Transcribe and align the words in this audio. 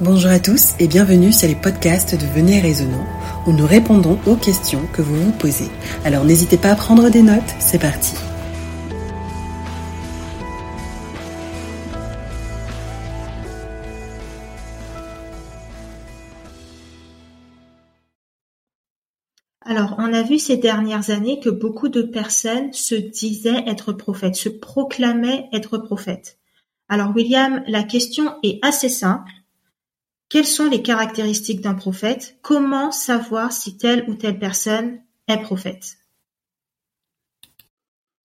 Bonjour 0.00 0.30
à 0.30 0.40
tous 0.40 0.74
et 0.80 0.88
bienvenue 0.88 1.32
sur 1.32 1.46
les 1.46 1.54
podcasts 1.54 2.14
de 2.14 2.26
Venez 2.26 2.60
Raisonnant 2.60 3.06
où 3.46 3.52
nous 3.52 3.66
répondons 3.66 4.18
aux 4.26 4.36
questions 4.36 4.86
que 4.92 5.02
vous 5.02 5.14
vous 5.14 5.32
posez. 5.32 5.68
Alors 6.04 6.24
n'hésitez 6.24 6.56
pas 6.56 6.70
à 6.70 6.74
prendre 6.74 7.10
des 7.10 7.22
notes, 7.22 7.42
c'est 7.60 7.78
parti. 7.78 8.14
Alors, 19.64 19.94
on 19.98 20.12
a 20.12 20.22
vu 20.22 20.38
ces 20.38 20.56
dernières 20.56 21.10
années 21.10 21.38
que 21.38 21.50
beaucoup 21.50 21.88
de 21.88 22.02
personnes 22.02 22.72
se 22.72 22.94
disaient 22.94 23.64
être 23.66 23.92
prophètes, 23.92 24.34
se 24.34 24.48
proclamaient 24.48 25.48
être 25.52 25.78
prophètes. 25.78 26.38
Alors, 26.88 27.14
William, 27.14 27.62
la 27.68 27.82
question 27.84 28.34
est 28.42 28.58
assez 28.62 28.88
simple. 28.88 29.30
Quelles 30.32 30.46
sont 30.46 30.70
les 30.70 30.80
caractéristiques 30.80 31.60
d'un 31.60 31.74
prophète? 31.74 32.38
Comment 32.40 32.90
savoir 32.90 33.52
si 33.52 33.76
telle 33.76 34.08
ou 34.08 34.14
telle 34.14 34.38
personne 34.38 35.02
est 35.28 35.36
prophète? 35.42 35.98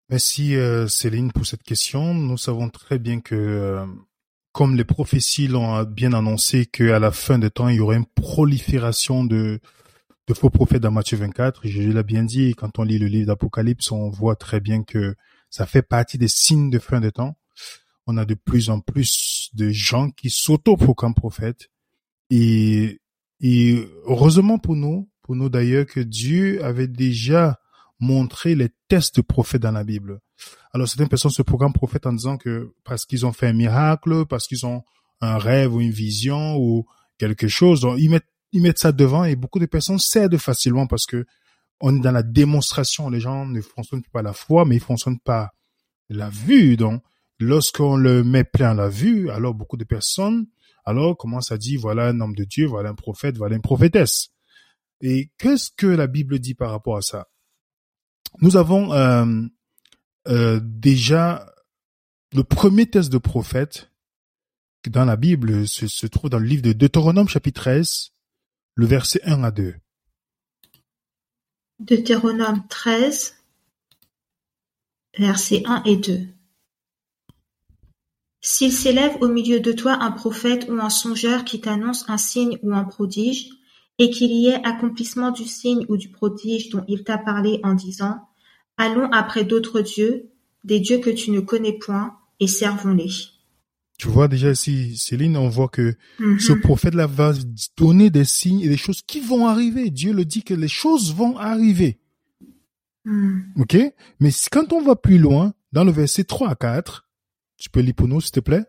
Merci 0.09 0.57
euh, 0.57 0.89
Céline 0.89 1.31
pour 1.31 1.47
cette 1.47 1.63
question. 1.63 2.13
Nous 2.13 2.37
savons 2.37 2.69
très 2.69 2.99
bien 2.99 3.21
que, 3.21 3.37
euh, 3.37 3.87
comme 4.51 4.75
les 4.75 4.83
prophéties 4.83 5.47
l'ont 5.47 5.85
bien 5.85 6.15
annoncé, 6.15 6.67
qu'à 6.67 6.99
la 6.99 7.13
fin 7.13 7.39
des 7.39 7.51
temps, 7.51 7.69
il 7.69 7.77
y 7.77 7.81
aurait 7.81 7.99
une 7.99 8.07
prolifération 8.07 9.23
de, 9.23 9.61
faux 10.33 10.51
prophètes 10.51 10.83
dans 10.83 10.91
Matthieu 10.91 11.17
24. 11.17 11.61
Je 11.63 11.81
l'ai 11.81 12.03
bien 12.03 12.25
dit, 12.25 12.57
quand 12.57 12.81
on 12.81 12.83
lit 12.83 12.99
le 12.99 13.07
livre 13.07 13.29
d'Apocalypse, 13.29 13.93
on 13.93 14.11
voit 14.11 14.35
très 14.35 14.59
bien 14.59 14.83
que 14.83 15.15
ça 15.49 15.65
fait 15.65 15.83
partie 15.83 16.19
des 16.19 16.27
signes 16.27 16.71
de 16.71 16.81
fin 16.81 16.99
des 17.01 17.13
temps. 17.13 17.37
On 18.09 18.17
a 18.17 18.25
de 18.25 18.35
plus 18.35 18.69
en 18.69 18.81
plus 18.81 19.51
de 19.53 19.71
gens 19.71 20.11
qui 20.11 20.29
s'auto-proclament 20.29 21.15
prophètes. 21.15 21.71
Et, 22.31 23.01
et 23.41 23.89
heureusement 24.07 24.59
pour 24.59 24.77
nous, 24.77 25.09
pour 25.23 25.37
nous 25.37 25.49
d'ailleurs, 25.49 25.87
que 25.87 26.01
Dieu 26.01 26.63
avait 26.65 26.89
déjà 26.89 27.59
montré 28.01 28.55
les 28.55 28.71
tests 28.89 29.17
de 29.17 29.23
prophètes 29.23 29.63
dans 29.63 29.73
la 29.73 29.85
Bible. 29.85 30.21
Alors 30.73 30.89
certaines 30.89 31.09
personnes 31.09 31.31
se 31.31 31.43
proclament 31.43 31.73
prophètes 31.73 32.07
en 32.07 32.13
disant 32.13 32.37
que 32.37 32.75
parce 32.85 33.07
qu'ils 33.07 33.25
ont 33.25 33.33
fait 33.33 33.47
un 33.47 33.53
miracle, 33.53 34.27
parce 34.27 34.47
qu'ils 34.47 34.67
ont 34.67 34.83
un 35.21 35.39
rêve 35.39 35.75
ou 35.75 35.81
une 35.81 35.93
vision 35.93 36.57
ou 36.57 36.87
quelque 37.19 37.49
chose, 37.49 37.81
donc 37.81 37.99
ils 37.99 38.11
mettent 38.11 38.27
ils 38.55 38.63
mettent 38.63 38.79
ça 38.79 38.93
devant 38.93 39.25
et 39.25 39.35
beaucoup 39.35 39.59
de 39.59 39.67
personnes 39.67 39.99
cèdent 39.99 40.37
facilement 40.39 40.87
parce 40.87 41.07
que 41.07 41.27
on 41.81 41.97
est 41.97 42.01
dans 42.01 42.13
la 42.13 42.23
démonstration. 42.23 43.11
Les 43.11 43.21
gens 43.21 43.47
ne 43.47 43.61
fonctionnent 43.61 44.05
pas 44.13 44.23
la 44.23 44.33
foi, 44.33 44.65
mais 44.65 44.77
ils 44.77 44.81
fonctionnent 44.81 45.19
pas 45.19 45.51
la 46.09 46.31
vue. 46.31 46.77
Donc, 46.77 47.03
lorsqu'on 47.41 47.97
le 47.97 48.23
met 48.23 48.45
plein 48.45 48.71
à 48.71 48.75
la 48.75 48.89
vue, 48.89 49.29
alors 49.31 49.55
beaucoup 49.55 49.77
de 49.77 49.85
personnes, 49.85 50.47
alors 50.85 51.17
commencent 51.17 51.53
à 51.53 51.59
dire, 51.59 51.81
voilà 51.81 52.09
un 52.09 52.21
homme 52.21 52.35
de 52.35 52.45
Dieu, 52.45 52.67
voilà 52.67 52.91
un 52.91 52.95
prophète, 52.95 53.37
voilà 53.37 53.57
une 53.57 53.63
prophétesse? 53.63 54.31
Et 55.01 55.31
qu'est-ce 55.39 55.71
que 55.77 55.87
la 55.87 56.07
Bible 56.07 56.39
dit 56.39 56.55
par 56.55 56.71
rapport 56.71 56.97
à 56.97 57.03
ça? 57.03 57.29
Nous 58.41 58.57
avons 58.57 58.93
euh, 58.93 59.43
euh, 60.29 60.61
déjà 60.63 61.53
le 62.33 62.43
premier 62.43 62.87
test 62.87 63.13
de 63.13 63.19
prophète 63.19 63.91
dans 64.91 65.05
la 65.05 65.17
Bible 65.17 65.67
se, 65.67 65.87
se 65.87 66.07
trouve 66.07 66.31
dans 66.31 66.39
le 66.39 66.47
livre 66.47 66.63
de 66.63 66.73
Deutéronome 66.73 67.29
chapitre 67.29 67.63
13, 67.63 68.13
le 68.75 68.87
verset 68.87 69.21
1 69.25 69.43
à 69.45 69.51
2. 69.51 69.75
Deutéronome 71.81 72.67
13, 72.69 73.37
versets 75.19 75.63
1 75.67 75.83
et 75.85 75.97
2. 75.97 76.29
S'il 78.47 78.73
s'élève 78.73 79.17
au 79.23 79.29
milieu 79.29 79.59
de 79.61 79.73
toi 79.73 79.97
un 80.03 80.11
prophète 80.11 80.67
ou 80.69 80.75
un 80.75 80.91
songeur 80.91 81.45
qui 81.45 81.63
t'annonce 81.63 82.05
un 82.09 82.19
signe 82.19 82.59
ou 82.63 82.75
un 82.75 82.85
prodige, 82.85 83.49
et 83.99 84.11
qu'il 84.11 84.33
y 84.33 84.49
ait 84.49 84.63
accomplissement 84.67 85.31
du 85.31 85.45
signe 85.45 85.87
ou 85.89 85.97
du 85.97 86.11
prodige 86.11 86.69
dont 86.69 86.85
il 86.87 87.05
t'a 87.05 87.17
parlé 87.17 87.61
en 87.63 87.73
disant, 87.73 88.21
Allons 88.77 89.09
après 89.13 89.45
d'autres 89.45 89.81
dieux, 89.81 90.31
des 90.63 90.79
dieux 90.79 90.99
que 90.99 91.09
tu 91.09 91.31
ne 91.31 91.41
connais 91.41 91.73
point, 91.79 92.17
et 92.39 92.47
servons-les. 92.47 93.09
Tu 93.97 94.09
vois 94.09 94.29
déjà 94.29 94.51
ici, 94.51 94.95
Céline, 94.99 95.39
on 95.39 95.49
voit 95.49 95.69
que 95.69 95.95
Mhm. 96.19 96.39
ce 96.39 96.53
prophète-là 96.53 97.07
va 97.07 97.33
donner 97.79 98.11
des 98.11 98.27
signes 98.27 98.61
et 98.61 98.69
des 98.69 98.77
choses 98.77 99.01
qui 99.01 99.21
vont 99.21 99.47
arriver. 99.47 99.89
Dieu 99.89 100.13
le 100.13 100.27
dit 100.27 100.43
que 100.43 100.53
les 100.53 100.69
choses 100.69 101.15
vont 101.15 101.39
arriver. 101.39 101.99
Mhm. 103.07 103.55
OK? 103.61 103.77
Mais 104.21 104.31
quand 104.53 104.71
on 104.75 104.83
va 104.83 104.97
plus 104.97 105.17
loin, 105.19 105.55
dans 105.73 105.85
le 105.85 105.93
verset 105.93 106.25
3 106.25 106.51
à 106.51 106.55
4, 106.57 107.04
tu 107.57 107.71
peux 107.71 107.81
lire 107.81 107.95
pour 107.95 108.09
nous, 108.09 108.21
s'il 108.21 108.33
te 108.33 108.41
plaît? 108.41 108.65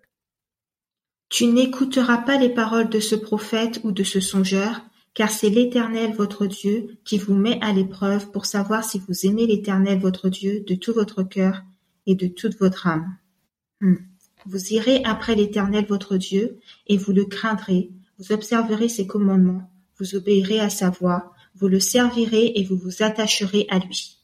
Tu 1.30 1.48
n'écouteras 1.48 2.20
pas 2.20 2.38
les 2.38 2.50
paroles 2.50 2.90
de 2.90 3.00
ce 3.00 3.16
prophète 3.16 3.82
ou 3.84 3.92
de 3.92 4.04
ce 4.04 4.20
songeur, 4.20 4.82
car 5.14 5.30
c'est 5.30 5.50
l'Éternel 5.50 6.14
votre 6.14 6.46
Dieu 6.46 6.98
qui 7.04 7.18
vous 7.18 7.36
met 7.36 7.60
à 7.62 7.74
l'épreuve 7.74 8.32
pour 8.32 8.46
savoir 8.46 8.84
si 8.84 9.00
vous 9.00 9.26
aimez 9.26 9.48
l'Éternel 9.48 10.00
votre 10.00 10.30
Dieu 10.30 10.64
de 10.68 10.76
tout 10.76 10.94
votre 10.94 11.24
cœur 11.24 11.64
et 12.06 12.16
de 12.16 12.28
toute 12.28 12.58
votre 12.60 12.88
âme. 12.88 13.18
Hmm. 13.82 13.96
Vous 14.46 14.74
irez 14.74 15.04
après 15.04 15.36
l'Éternel 15.36 15.86
votre 15.88 16.18
Dieu, 16.18 16.60
et 16.86 16.98
vous 16.98 17.12
le 17.12 17.26
craindrez, 17.26 17.90
vous 18.20 18.32
observerez 18.32 18.90
ses 18.90 19.08
commandements, 19.08 19.72
vous 19.98 20.16
obéirez 20.16 20.60
à 20.60 20.70
sa 20.70 20.92
voix, 20.92 21.34
vous 21.56 21.68
le 21.68 21.80
servirez 21.80 22.52
et 22.56 22.64
vous 22.64 22.78
vous 22.78 23.02
attacherez 23.02 23.66
à 23.70 23.80
lui. 23.80 24.20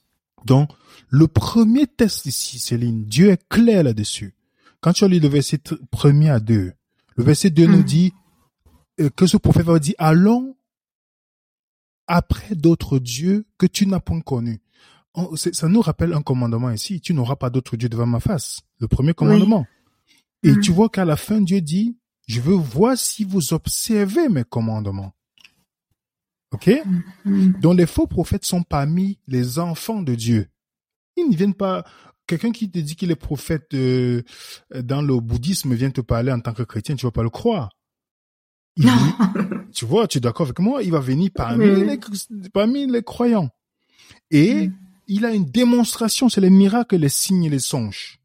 Donc, 0.46 0.70
le 1.10 1.28
premier 1.28 1.88
test 1.88 2.26
ici, 2.26 2.60
Céline, 2.60 3.06
Dieu 3.06 3.32
est 3.32 3.48
clair 3.50 3.84
là-dessus. 3.84 4.34
Quand 4.82 4.94
tu 4.94 5.08
lis 5.08 5.20
le 5.20 5.28
verset 5.28 5.60
premier 5.92 6.30
à 6.30 6.40
deux, 6.40 6.74
le 7.16 7.24
verset 7.24 7.50
2 7.52 7.68
nous 7.68 7.78
Mhm. 7.78 7.84
dit 7.84 8.14
euh, 9.00 9.10
que 9.10 9.26
ce 9.28 9.38
prophète 9.38 9.66
va 9.66 9.80
dire, 9.80 9.96
allons 9.98 10.56
après 12.08 12.56
d'autres 12.56 13.00
dieux 13.00 13.46
que 13.58 13.66
tu 13.66 13.86
n'as 13.88 14.00
point 14.00 14.22
connus. 14.22 14.60
Ça 15.36 15.68
nous 15.68 15.82
rappelle 15.82 16.14
un 16.14 16.22
commandement 16.22 16.72
ici, 16.72 17.00
tu 17.02 17.14
n'auras 17.14 17.36
pas 17.36 17.50
d'autres 17.50 17.78
dieux 17.78 17.90
devant 17.90 18.06
ma 18.06 18.20
face. 18.20 18.62
Le 18.80 18.88
premier 18.88 19.14
commandement. 19.14 19.66
Et 20.44 20.52
Mhm. 20.54 20.62
tu 20.62 20.72
vois 20.72 20.90
qu'à 20.90 21.06
la 21.06 21.16
fin, 21.18 21.42
Dieu 21.42 21.62
dit, 21.62 21.98
je 22.28 22.42
veux 22.42 22.54
voir 22.56 22.98
si 22.98 23.24
vous 23.24 23.54
observez 23.54 24.30
mes 24.30 24.44
commandements. 24.44 25.14
OK? 26.54 26.70
Hmm. 27.26 27.52
Donc 27.62 27.78
les 27.78 27.86
faux 27.86 28.08
prophètes 28.08 28.46
sont 28.46 28.64
parmi 28.64 29.20
les 29.28 29.60
enfants 29.60 30.02
de 30.02 30.16
Dieu. 30.16 30.48
Ils 31.16 31.30
ne 31.30 31.36
viennent 31.36 31.54
pas. 31.54 31.86
Quelqu'un 32.32 32.52
qui 32.54 32.70
te 32.72 32.80
dit 32.80 32.96
qu'il 32.96 33.12
est 33.12 33.16
prophète 33.18 33.74
euh, 33.74 34.22
dans 34.74 35.02
le 35.02 35.20
bouddhisme 35.20 35.74
vient 35.76 35.92
te 35.92 36.00
parler 36.00 36.32
en 36.32 36.40
tant 36.40 36.54
que 36.54 36.64
chrétien, 36.64 36.96
tu 36.96 37.06
vas 37.06 37.12
pas 37.12 37.24
le 37.24 37.30
croire. 37.30 37.72
Il- 38.78 38.88
tu 39.74 39.84
vois, 39.84 40.08
tu 40.08 40.20
es 40.20 40.22
d'accord 40.22 40.46
avec 40.46 40.60
moi 40.60 40.82
Il 40.82 40.92
va 40.92 41.02
venir 41.02 41.30
parmi, 41.36 41.66
Oui. 41.66 41.86
les, 41.86 42.50
parmi 42.54 42.88
les 42.88 43.04
croyants. 43.04 43.50
Et 44.30 44.68
Mm. 44.70 44.74
il 45.08 45.26
a 45.26 45.34
une 45.34 45.44
démonstration, 45.44 46.30
c'est 46.30 46.40
les 46.40 46.50
miracles, 46.50 46.96
les 46.96 47.10
signes 47.10 47.44
et 47.44 47.50
les 47.50 47.60
songes. 47.60 48.20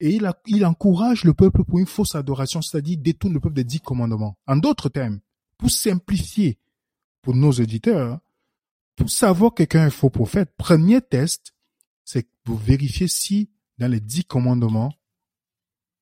Et 0.00 0.14
il, 0.16 0.24
a- 0.24 0.40
il 0.46 0.64
encourage 0.64 1.24
le 1.24 1.34
peuple 1.34 1.62
pour 1.64 1.78
une 1.78 1.86
fausse 1.86 2.14
adoration, 2.14 2.62
c'est-à-dire 2.62 2.96
détourne 2.98 3.34
le 3.34 3.40
peuple 3.40 3.56
des 3.56 3.64
dix 3.64 3.80
commandements. 3.80 4.34
En 4.46 4.56
d'autres 4.56 4.88
termes, 4.88 5.20
pour 5.58 5.70
simplifier 5.70 6.58
pour 7.20 7.34
nos 7.34 7.52
auditeurs, 7.52 8.18
pour 8.96 9.10
savoir 9.10 9.50
que 9.52 9.56
quelqu'un 9.64 9.88
est 9.88 9.90
faux 9.90 10.08
prophète, 10.10 10.50
premier 10.56 11.00
test, 11.02 11.53
c'est 12.04 12.26
pour 12.44 12.58
vérifier 12.58 13.08
si 13.08 13.50
dans 13.78 13.90
les 13.90 14.00
dix 14.00 14.24
commandements, 14.24 14.92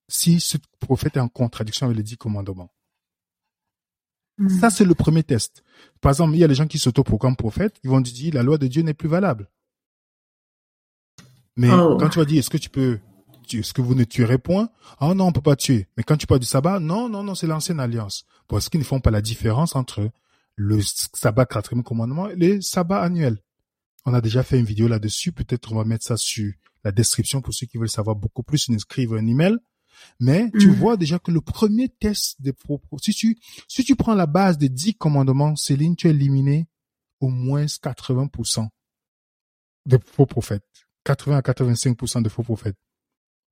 si 0.08 0.40
ce 0.40 0.58
prophète 0.80 1.16
est 1.16 1.20
en 1.20 1.28
contradiction 1.28 1.86
avec 1.86 1.96
les 1.96 2.02
dix 2.02 2.16
commandements. 2.16 2.70
Hmm. 4.38 4.48
Ça, 4.48 4.70
c'est 4.70 4.84
le 4.84 4.94
premier 4.94 5.22
test. 5.22 5.62
Par 6.00 6.10
exemple, 6.10 6.34
il 6.34 6.38
y 6.40 6.44
a 6.44 6.46
les 6.46 6.54
gens 6.54 6.66
qui 6.66 6.78
s'autoproclament 6.78 7.36
prophètes, 7.36 7.76
ils 7.84 7.90
vont 7.90 8.00
dire 8.00 8.34
la 8.34 8.42
loi 8.42 8.58
de 8.58 8.66
Dieu 8.66 8.82
n'est 8.82 8.94
plus 8.94 9.08
valable. 9.08 9.48
Mais 11.56 11.70
Oh. 11.70 11.96
quand 11.98 12.08
tu 12.08 12.19
vas 12.19 12.24
dire 12.24 12.38
est-ce 12.38 12.50
que 12.50 12.56
tu 12.56 12.70
peux, 12.70 12.98
est-ce 13.52 13.74
que 13.74 13.82
vous 13.82 13.94
ne 13.94 14.04
tuerez 14.04 14.38
point? 14.38 14.70
Ah 14.98 15.12
non, 15.14 15.26
on 15.26 15.32
peut 15.32 15.42
pas 15.42 15.56
tuer. 15.56 15.86
Mais 15.96 16.02
quand 16.02 16.16
tu 16.16 16.26
parles 16.26 16.40
du 16.40 16.46
sabbat, 16.46 16.80
non, 16.80 17.08
non, 17.08 17.22
non, 17.22 17.34
c'est 17.34 17.46
l'ancienne 17.46 17.80
alliance. 17.80 18.24
Parce 18.48 18.69
qu'ils 18.69 18.80
ne 18.80 18.84
font 18.84 19.00
pas 19.00 19.10
la 19.10 19.20
différence 19.20 19.76
entre 19.76 20.10
le 20.56 20.81
sabbat 20.82 21.46
quatrième 21.46 21.82
commandement 21.82 22.28
et 22.28 22.37
les 22.37 22.60
sabbats 22.62 23.02
annuels. 23.02 23.38
On 24.04 24.14
a 24.14 24.20
déjà 24.20 24.43
fait 24.43 24.58
une 24.58 24.64
vidéo 24.64 24.88
là-dessus. 24.88 25.32
Peut-être 25.32 25.72
on 25.72 25.76
va 25.76 25.84
mettre 25.84 26.04
ça 26.04 26.16
sur 26.16 26.52
la 26.84 26.90
description 26.93 27.40
pour 27.40 27.54
ceux 27.54 27.66
qui 27.66 27.78
veulent 27.78 27.88
savoir 27.88 28.16
beaucoup 28.16 28.43
plus. 28.43 28.66
Ils 28.69 28.72
nous 28.72 28.78
écrivent 28.81 29.14
un 29.14 29.26
email. 29.26 29.56
Mais 30.19 30.50
tu 30.58 30.69
Mhm. 30.69 30.75
vois 30.75 30.96
déjà 30.96 31.19
que 31.19 31.31
le 31.31 31.40
premier 31.40 31.88
test 31.88 32.40
des 32.43 32.52
propos, 32.52 32.99
si 32.99 33.12
tu, 33.12 33.38
si 33.69 33.84
tu 33.84 33.94
prends 33.94 34.14
la 34.14 34.26
base 34.26 34.58
des 34.58 34.69
dix 34.69 34.94
commandements, 34.94 35.54
Céline, 35.54 35.94
tu 35.94 36.08
as 36.08 36.10
éliminé 36.10 36.66
au 37.20 37.28
moins 37.28 37.66
80% 37.66 38.69
de 39.87 39.99
faux 40.05 40.26
prophètes. 40.26 40.64
80 41.05 41.37
à 41.37 41.40
85% 41.43 42.22
de 42.22 42.28
faux 42.28 42.43
prophètes. 42.43 42.78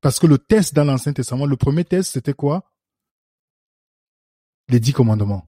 Parce 0.00 0.18
que 0.18 0.26
le 0.26 0.38
test 0.38 0.74
dans 0.74 0.84
l'Ancien 0.84 1.12
Testament, 1.12 1.46
le 1.46 1.56
premier 1.56 1.84
test, 1.84 2.12
c'était 2.12 2.32
quoi? 2.32 2.72
Les 4.68 4.80
dix 4.80 4.92
commandements. 4.92 5.46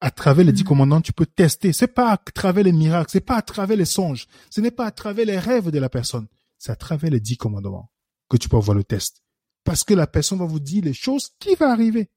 À 0.00 0.10
travers 0.10 0.44
les 0.44 0.52
dix 0.52 0.64
commandements, 0.64 1.00
tu 1.00 1.12
peux 1.12 1.26
tester. 1.26 1.72
C'est 1.72 1.88
pas 1.88 2.10
à 2.12 2.16
travers 2.16 2.64
les 2.64 2.72
miracles, 2.72 3.10
c'est 3.10 3.20
pas 3.20 3.36
à 3.36 3.42
travers 3.42 3.76
les 3.76 3.84
songes, 3.84 4.26
ce 4.48 4.60
n'est 4.60 4.70
pas 4.70 4.86
à 4.86 4.90
travers 4.92 5.26
les 5.26 5.38
rêves 5.38 5.70
de 5.70 5.78
la 5.78 5.88
personne. 5.88 6.28
C'est 6.56 6.72
à 6.72 6.76
travers 6.76 7.10
les 7.10 7.20
dix 7.20 7.36
commandements 7.36 7.90
que 8.28 8.36
tu 8.36 8.48
peux 8.48 8.56
avoir 8.56 8.76
le 8.76 8.84
test. 8.84 9.22
Parce 9.64 9.84
que 9.84 9.94
la 9.94 10.06
personne 10.06 10.38
va 10.38 10.44
vous 10.46 10.60
dire 10.60 10.84
les 10.84 10.94
choses 10.94 11.30
qui 11.38 11.54
vont 11.54 11.66
arriver. 11.70 12.10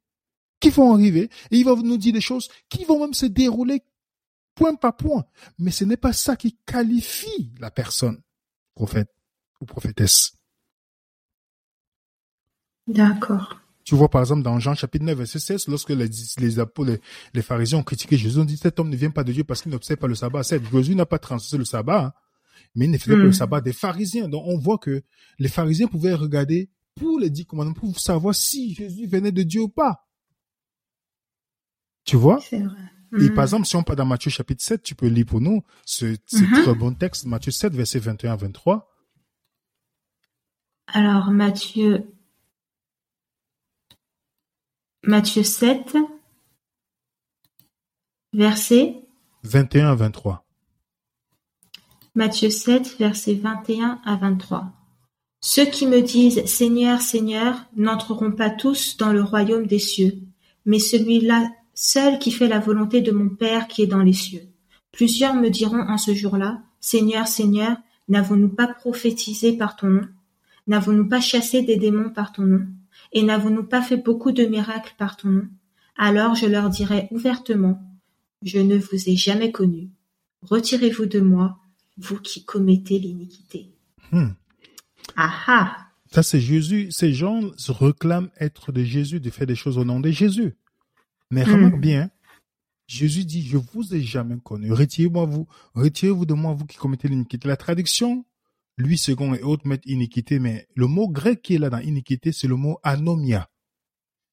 qui 0.60 0.70
vont 0.70 0.94
arriver 0.94 1.30
et 1.50 1.58
il 1.58 1.66
va 1.66 1.76
nous 1.76 1.98
dire 1.98 2.14
des 2.14 2.22
choses 2.22 2.50
qui 2.70 2.86
vont 2.86 3.00
même 3.00 3.14
se 3.14 3.26
dérouler 3.26 3.84
point 4.56 4.76
par 4.76 4.96
point. 4.96 5.26
Mais 5.58 5.72
ce 5.72 5.84
n'est 5.84 5.98
pas 5.98 6.14
ça 6.14 6.36
qui 6.36 6.58
qualifie 6.66 7.52
la 7.60 7.72
personne, 7.72 8.22
prophète 8.76 9.10
ou 9.60 9.66
prophétesse. 9.66 10.34
D'accord. 12.88 13.61
Tu 13.92 13.96
vois, 13.96 14.08
par 14.08 14.22
exemple, 14.22 14.42
dans 14.42 14.58
Jean 14.58 14.74
chapitre 14.74 15.04
9, 15.04 15.18
verset 15.18 15.40
16, 15.40 15.68
lorsque 15.68 15.90
les, 15.90 16.08
les 16.38 16.60
apôtres, 16.60 16.94
les, 17.34 17.42
pharisiens 17.42 17.80
ont 17.80 17.84
critiqué 17.84 18.16
Jésus, 18.16 18.40
ont 18.40 18.46
dit, 18.46 18.56
cet 18.56 18.80
homme 18.80 18.88
ne 18.88 18.96
vient 18.96 19.12
pas 19.12 19.26
de 19.26 19.34
Dieu 19.34 19.44
parce 19.44 19.62
qu'il 19.62 19.70
n'observe 19.70 20.00
pas 20.00 20.08
le 20.08 20.16
sabbat. 20.16 20.44
Certes, 20.44 20.64
Jésus 20.72 20.96
n'a 20.96 21.06
pas 21.06 21.20
transgressé 21.20 21.58
le 21.58 21.66
sabbat, 21.66 22.06
hein, 22.06 22.14
mais 22.74 22.86
il 22.86 22.92
ne 22.92 22.98
faisait 22.98 23.18
pas 23.18 23.24
le 23.24 23.28
hmm. 23.28 23.34
sabbat 23.34 23.60
des 23.60 23.74
pharisiens. 23.74 24.30
Donc, 24.30 24.44
on 24.46 24.58
voit 24.58 24.78
que 24.78 25.02
les 25.40 25.50
pharisiens 25.50 25.88
pouvaient 25.88 26.14
regarder 26.14 26.70
pour 26.96 27.20
les 27.20 27.30
dix 27.30 27.46
commandements, 27.46 27.74
pour 27.74 28.00
savoir 28.00 28.34
si 28.34 28.76
Jésus 28.76 29.08
venait 29.08 29.34
de 29.34 29.44
Dieu 29.44 29.64
ou 29.64 29.68
pas. 29.68 30.08
Tu 32.06 32.16
vois? 32.16 32.40
C'est 32.50 32.62
vrai. 32.62 32.80
Et 33.20 33.28
par 33.28 33.40
hmm. 33.40 33.42
exemple, 33.42 33.66
si 33.66 33.76
on 33.76 33.84
part 33.84 33.98
dans 33.98 34.06
Matthieu 34.06 34.32
chapitre 34.32 34.64
7, 34.64 34.84
tu 34.84 34.96
peux 34.96 35.08
lire 35.08 35.26
pour 35.26 35.42
nous 35.42 35.64
ce, 35.84 36.16
ce 36.28 36.38
mm-hmm. 36.38 36.64
très 36.64 36.76
bon 36.76 36.94
texte, 36.94 37.26
Matthieu 37.26 37.52
7, 37.52 37.74
verset 37.74 38.00
21 38.00 38.32
à 38.32 38.36
23. 38.38 38.90
Alors, 40.94 41.30
Matthieu 41.30 42.06
Matthieu 45.04 45.42
7, 45.42 45.98
verset 48.34 49.02
21 49.42 49.88
à 49.88 49.96
23. 49.96 50.46
Matthieu 52.14 52.52
7, 52.52 52.98
verset 53.00 53.34
21 53.34 54.00
à 54.06 54.16
23. 54.18 54.72
Ceux 55.40 55.66
qui 55.66 55.88
me 55.88 56.02
disent 56.04 56.46
Seigneur, 56.46 57.02
Seigneur, 57.02 57.66
n'entreront 57.76 58.32
pas 58.32 58.52
tous 58.52 58.96
dans 58.98 59.12
le 59.12 59.24
royaume 59.24 59.66
des 59.66 59.80
cieux, 59.80 60.20
mais 60.68 60.78
celui-là 60.78 61.50
seul 61.74 62.20
qui 62.20 62.32
fait 62.32 62.48
la 62.48 62.60
volonté 62.60 63.02
de 63.02 63.12
mon 63.12 63.30
Père 63.30 63.68
qui 63.68 63.82
est 63.82 63.88
dans 63.88 64.04
les 64.04 64.14
cieux. 64.14 64.44
Plusieurs 64.92 65.34
me 65.34 65.50
diront 65.50 65.82
en 65.82 65.98
ce 65.98 66.14
jour-là, 66.14 66.62
Seigneur, 66.80 67.28
Seigneur, 67.28 67.76
n'avons-nous 68.08 68.50
pas 68.50 68.68
prophétisé 68.68 69.58
par 69.58 69.78
ton 69.78 69.88
nom? 69.88 70.08
N'avons-nous 70.68 71.10
pas 71.10 71.22
chassé 71.22 71.64
des 71.64 71.78
démons 71.78 72.12
par 72.12 72.32
ton 72.34 72.44
nom? 72.44 72.68
Et 73.12 73.24
n'avons-nous 73.24 73.64
pas 73.64 73.82
fait 73.82 73.98
beaucoup 73.98 74.32
de 74.32 74.46
miracles 74.46 74.94
par 74.98 75.18
ton 75.18 75.30
nom? 75.30 75.48
Alors 75.98 76.36
je 76.36 76.46
leur 76.46 76.70
dirai 76.70 77.08
ouvertement, 77.12 77.80
Je 78.44 78.60
ne 78.60 78.78
vous 78.78 79.10
ai 79.10 79.16
jamais 79.16 79.52
connu. 79.52 79.92
Retirez-vous 80.42 81.06
de 81.06 81.20
moi, 81.20 81.60
vous 81.98 82.20
qui 82.20 82.44
commettez 82.44 82.98
l'iniquité. 82.98 83.70
Hmm. 84.12 84.30
Ah 85.16 85.34
ah 85.48 85.78
Ça 86.12 86.24
c'est 86.24 86.40
Jésus. 86.40 86.88
Ces 86.92 87.14
gens 87.14 87.42
se 87.58 87.72
réclament 87.72 88.30
être 88.40 88.72
de 88.72 88.84
Jésus, 88.84 89.20
de 89.20 89.30
faire 89.30 89.48
des 89.48 89.56
choses 89.56 89.78
au 89.78 89.86
nom 89.86 90.00
de 90.00 90.10
Jésus. 90.10 90.56
Mais 91.30 91.46
hmm. 91.46 91.52
remarque 91.52 91.80
bien, 91.80 92.10
Jésus 92.88 93.24
dit, 93.24 93.48
je 93.48 93.58
vous 93.58 93.94
ai 93.94 94.02
jamais 94.02 94.38
connu. 94.40 94.72
Retirez-moi 94.72 95.26
vous, 95.26 95.48
retirez-vous 95.76 96.26
de 96.26 96.34
moi, 96.34 96.54
vous 96.54 96.66
qui 96.66 96.78
commettez 96.78 97.08
l'iniquité. 97.08 97.48
La 97.48 97.56
traduction 97.56 98.26
lui 98.82 98.98
second 98.98 99.34
et 99.34 99.42
autres 99.42 99.68
mettent 99.68 99.86
iniquité, 99.86 100.40
mais 100.40 100.68
le 100.76 100.88
mot 100.88 101.08
grec 101.08 101.42
qui 101.42 101.56
est 101.56 101.60
là 101.60 101.70
dans 101.70 101.80
iniquité, 101.80 102.32
c'est 102.32 102.48
le 102.48 102.56
mot 102.56 102.80
anomia. 102.84 103.50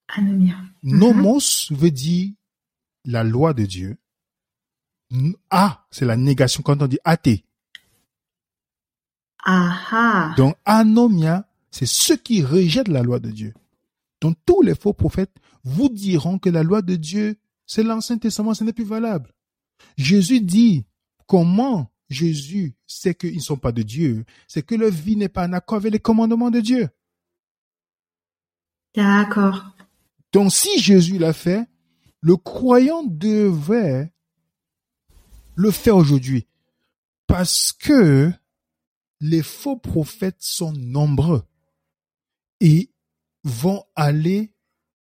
Anomia. 0.08 0.56
Nomos 0.82 1.70
veut 1.70 1.90
dire 1.90 2.32
la 3.04 3.24
loi 3.24 3.54
de 3.54 3.64
Dieu. 3.64 3.98
A, 5.50 5.86
c'est 5.90 6.04
la 6.04 6.16
négation 6.16 6.62
quand 6.62 6.82
on 6.82 6.86
dit 6.86 6.98
athée. 7.04 7.44
Aha. 9.44 10.34
Donc 10.36 10.56
anomia, 10.64 11.48
c'est 11.70 11.86
ceux 11.86 12.16
qui 12.16 12.42
rejettent 12.42 12.88
la 12.88 13.02
loi 13.02 13.18
de 13.18 13.30
Dieu. 13.30 13.54
Donc 14.20 14.36
tous 14.44 14.62
les 14.62 14.74
faux 14.74 14.92
prophètes 14.92 15.34
vous 15.64 15.88
diront 15.88 16.38
que 16.38 16.50
la 16.50 16.62
loi 16.62 16.82
de 16.82 16.96
Dieu, 16.96 17.38
c'est 17.66 17.82
l'Ancien 17.82 18.18
Testament, 18.18 18.54
ce 18.54 18.64
n'est 18.64 18.72
plus 18.72 18.84
valable. 18.84 19.32
Jésus 19.96 20.40
dit 20.40 20.84
comment 21.26 21.90
Jésus 22.08 22.74
sait 22.86 23.14
qu'ils 23.14 23.36
ne 23.36 23.40
sont 23.40 23.56
pas 23.56 23.72
de 23.72 23.82
Dieu, 23.82 24.24
c'est 24.46 24.64
que 24.64 24.74
leur 24.74 24.90
vie 24.90 25.16
n'est 25.16 25.28
pas 25.28 25.46
en 25.46 25.52
accord 25.52 25.78
avec 25.78 25.92
les 25.92 25.98
commandements 25.98 26.50
de 26.50 26.60
Dieu. 26.60 26.88
D'accord. 28.94 29.76
Donc 30.32 30.52
si 30.52 30.78
Jésus 30.78 31.18
l'a 31.18 31.32
fait, 31.32 31.66
le 32.20 32.36
croyant 32.36 33.02
devait 33.04 34.12
le 35.54 35.70
faire 35.70 35.96
aujourd'hui. 35.96 36.46
Parce 37.26 37.72
que 37.72 38.32
les 39.20 39.42
faux 39.42 39.76
prophètes 39.76 40.40
sont 40.40 40.72
nombreux 40.72 41.42
et 42.60 42.90
vont 43.44 43.84
aller 43.94 44.52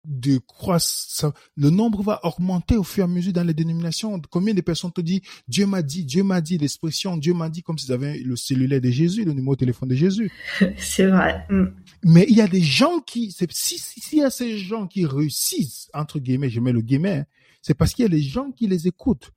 de 0.03 0.37
croissance. 0.39 1.25
Le 1.55 1.69
nombre 1.69 2.01
va 2.01 2.19
augmenter 2.23 2.77
au 2.77 2.83
fur 2.83 3.01
et 3.01 3.05
à 3.05 3.07
mesure 3.07 3.33
dans 3.33 3.43
les 3.43 3.53
dénominations. 3.53 4.19
Combien 4.29 4.53
de 4.53 4.61
personnes 4.61 4.91
te 4.91 5.01
disent 5.01 5.21
Dieu 5.47 5.65
m'a 5.65 5.81
dit, 5.81 6.05
Dieu 6.05 6.23
m'a 6.23 6.41
dit, 6.41 6.57
l'expression 6.57 7.17
Dieu 7.17 7.33
m'a 7.33 7.49
dit 7.49 7.61
comme 7.61 7.77
s'ils 7.77 7.93
avaient 7.93 8.17
le 8.19 8.35
cellulaire 8.35 8.81
de 8.81 8.89
Jésus, 8.89 9.23
le 9.23 9.33
numéro 9.33 9.55
de 9.55 9.59
téléphone 9.59 9.89
de 9.89 9.95
Jésus. 9.95 10.31
C'est 10.77 11.07
vrai. 11.07 11.45
Mm. 11.49 11.65
Mais 12.03 12.25
il 12.29 12.35
y 12.35 12.41
a 12.41 12.47
des 12.47 12.61
gens 12.61 12.99
qui, 12.99 13.31
si, 13.51 13.77
s'il 13.79 14.19
y 14.19 14.23
a 14.23 14.29
ces 14.29 14.57
gens 14.57 14.87
qui 14.87 15.05
réussissent, 15.05 15.89
entre 15.93 16.19
guillemets, 16.19 16.49
je 16.49 16.59
mets 16.59 16.71
le 16.71 16.81
guillemets, 16.81 17.25
c'est 17.61 17.75
parce 17.75 17.93
qu'il 17.93 18.03
y 18.03 18.05
a 18.07 18.09
des 18.09 18.23
gens 18.23 18.51
qui 18.51 18.67
les 18.67 18.87
écoutent. 18.87 19.31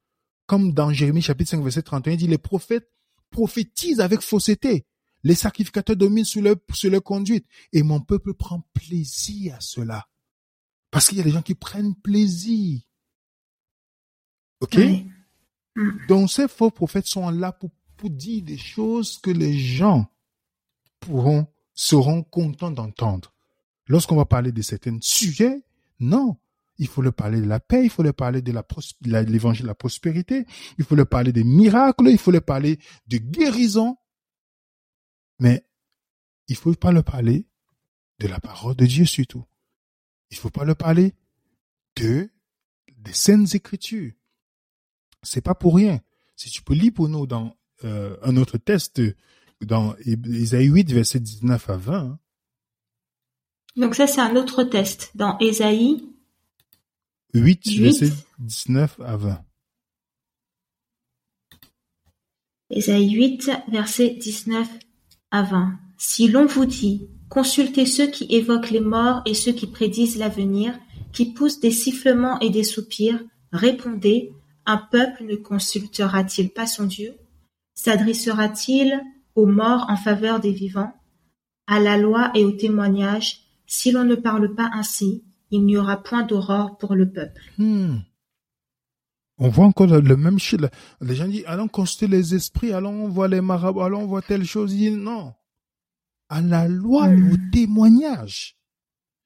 Comme 0.47 0.73
dans 0.73 0.93
Jérémie 0.93 1.23
chapitre 1.23 1.51
5 1.51 1.63
verset 1.63 1.83
31, 1.83 2.13
il 2.15 2.17
dit 2.17 2.27
les 2.27 2.39
prophètes 2.39 2.89
prophétisent 3.31 4.01
avec 4.01 4.21
fausseté. 4.21 4.87
Les 5.23 5.35
sacrificateurs 5.35 5.97
dominent 5.97 6.25
sur 6.25 6.43
leur, 6.43 6.57
sur 6.73 6.91
leur 6.91 7.03
conduite. 7.03 7.47
Et 7.73 7.83
mon 7.83 8.01
peuple 8.01 8.35
prend 8.35 8.63
plaisir 8.75 9.55
à 9.55 9.61
cela. 9.61 10.07
Parce 10.95 11.09
qu'il 11.09 11.19
y 11.19 11.21
a 11.21 11.25
des 11.25 11.33
gens 11.33 11.43
qui 11.43 11.57
prennent 11.57 11.97
plaisir. 11.97 12.81
OK? 14.61 14.79
Mm. 15.75 16.07
Donc 16.07 16.31
ces 16.31 16.47
faux 16.47 16.71
prophètes 16.71 17.09
sont 17.09 17.31
là 17.31 17.51
pour, 17.51 17.71
pour 17.97 18.11
dire 18.11 18.45
des 18.45 18.57
choses 18.57 19.19
que 19.19 19.33
les 19.33 19.59
gens 19.59 20.09
pourront, 21.01 21.49
seront 21.75 22.23
contents 22.23 22.71
d'entendre. 22.71 23.35
Lorsqu'on 23.89 24.15
va 24.15 24.25
parler 24.25 24.53
de 24.53 24.63
certains 24.63 24.97
sujets, 25.01 25.65
non. 25.99 26.37
Il 26.79 26.87
faut 26.87 27.03
leur 27.03 27.13
parler 27.13 27.41
de 27.41 27.47
la 27.47 27.59
paix, 27.59 27.83
il 27.83 27.91
faut 27.91 28.05
leur 28.05 28.15
parler 28.15 28.41
de 28.41 28.53
l'évangile 28.53 29.63
de 29.63 29.67
la 29.67 29.75
prospérité, 29.75 30.47
il 30.79 30.85
faut 30.85 30.95
leur 30.95 31.09
parler 31.09 31.33
des 31.33 31.43
miracles, 31.43 32.07
il 32.09 32.19
faut 32.19 32.31
leur 32.31 32.45
parler 32.45 32.79
de 33.09 33.19
guérison. 33.19 33.97
Mais 35.41 35.67
il 36.47 36.53
ne 36.53 36.57
faut 36.59 36.73
pas 36.75 36.93
leur 36.93 37.05
parler 37.05 37.49
de 38.21 38.29
la 38.29 38.39
parole 38.39 38.77
de 38.77 38.87
Dieu 38.87 39.07
surtout. 39.07 39.45
Il 40.35 40.39
faut 40.39 40.51
pas 40.51 40.65
leur 40.65 40.77
parler 40.77 41.15
de 41.97 42.29
des 42.99 43.13
saintes 43.13 43.55
écritures. 43.55 44.13
C'est 45.23 45.41
pas 45.41 45.55
pour 45.55 45.77
rien. 45.77 46.01
Si 46.35 46.51
tu 46.51 46.63
peux 46.63 46.75
lire 46.75 46.93
pour 46.93 47.09
nous 47.09 47.27
dans 47.27 47.57
euh, 47.85 48.17
un 48.23 48.37
autre 48.37 48.59
test 48.59 49.01
dans 49.61 49.95
Ésaïe 50.05 50.67
8 50.67 50.93
verset 50.93 51.21
19 51.21 51.71
à 51.71 51.77
20. 51.77 51.95
Hein. 51.95 52.19
Donc 53.77 53.95
ça 53.95 54.09
c'est 54.09 54.21
un 54.21 54.35
autre 54.35 54.65
test 54.65 55.13
dans 55.15 55.39
Ésaïe 55.39 56.05
8, 57.35 57.81
verset 57.81 58.11
19 58.39 59.01
à 59.01 59.17
20. 59.17 59.45
Ésaïe 62.71 63.11
8 63.11 63.51
verset 63.69 64.11
19 64.11 64.69
à 65.31 65.43
20. 65.43 65.79
Si 65.97 66.29
l'on 66.29 66.47
vous 66.47 66.67
dit 66.67 67.09
Consultez 67.35 67.85
ceux 67.85 68.07
qui 68.07 68.27
évoquent 68.31 68.71
les 68.71 68.79
morts 68.79 69.21
et 69.27 69.35
ceux 69.35 69.51
qui 69.51 69.67
prédisent 69.67 70.19
l'avenir, 70.19 70.79
qui 71.13 71.33
poussent 71.33 71.59
des 71.59 71.73
sifflements 71.73 72.39
et 72.39 72.49
des 72.49 72.63
soupirs, 72.63 73.19
répondez, 73.51 74.33
un 74.67 74.77
peuple 74.77 75.25
ne 75.25 75.35
consultera-t-il 75.35 76.51
pas 76.51 76.69
son 76.69 76.85
Dieu? 76.85 77.17
S'adressera-t-il 77.75 79.03
aux 79.35 79.47
morts 79.47 79.87
en 79.89 79.97
faveur 79.97 80.39
des 80.39 80.53
vivants? 80.53 80.95
À 81.67 81.81
la 81.81 81.99
loi 81.99 82.31
et 82.37 82.45
au 82.45 82.53
témoignage 82.53 83.41
Si 83.67 83.91
l'on 83.91 84.05
ne 84.05 84.15
parle 84.15 84.55
pas 84.55 84.71
ainsi, 84.73 85.25
il 85.51 85.65
n'y 85.65 85.77
aura 85.77 85.97
point 85.97 86.23
d'aurore 86.23 86.79
pour 86.79 86.95
le 86.95 87.11
peuple. 87.11 87.43
Hmm. 87.59 87.97
On 89.39 89.49
voit 89.49 89.67
encore 89.67 89.89
le, 89.89 90.17
même. 90.17 90.39
Les 91.01 91.17
gens 91.17 91.27
disent, 91.27 91.43
allons 91.49 91.67
consulter 91.67 92.07
les 92.07 92.37
esprits, 92.37 92.73
allons 92.73 93.09
voir 93.09 93.27
les 93.27 93.41
marabouts, 93.41 93.83
allons 93.83 94.07
voir 94.07 94.23
telle 94.23 94.45
chose. 94.45 94.73
non 94.73 95.35
à 96.35 96.41
la 96.41 96.67
loi 96.67 97.11
et 97.11 97.23
au 97.23 97.37
hmm. 97.37 97.51
témoignage. 97.53 98.57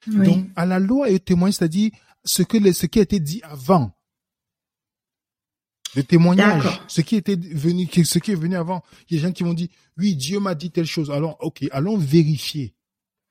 Donc, 0.07 0.47
à 0.57 0.67
la 0.67 0.79
loi 0.79 1.09
et 1.09 1.15
au 1.15 1.19
témoignage, 1.19 1.55
c'est-à-dire 1.55 1.91
ce 2.25 2.43
que 2.43 2.73
ce 2.73 2.87
qui 2.87 2.99
a 2.99 3.03
été 3.03 3.19
dit 3.19 3.41
avant. 3.45 3.95
Le 5.97 6.03
témoignage, 6.03 6.83
ce 6.87 7.00
qui 7.00 7.17
était 7.17 7.37
venu, 7.37 7.88
ce 7.91 8.19
qui 8.19 8.33
est 8.33 8.35
venu 8.35 8.57
avant. 8.57 8.83
Il 9.09 9.17
y 9.17 9.19
a 9.19 9.23
des 9.23 9.29
gens 9.29 9.33
qui 9.33 9.43
vont 9.43 9.55
dire, 9.55 9.69
oui, 9.97 10.17
Dieu 10.17 10.38
m'a 10.38 10.55
dit 10.55 10.71
telle 10.71 10.85
chose. 10.85 11.11
Alors, 11.11 11.38
ok, 11.41 11.65
allons 11.73 11.97
vérifier. 11.97 12.75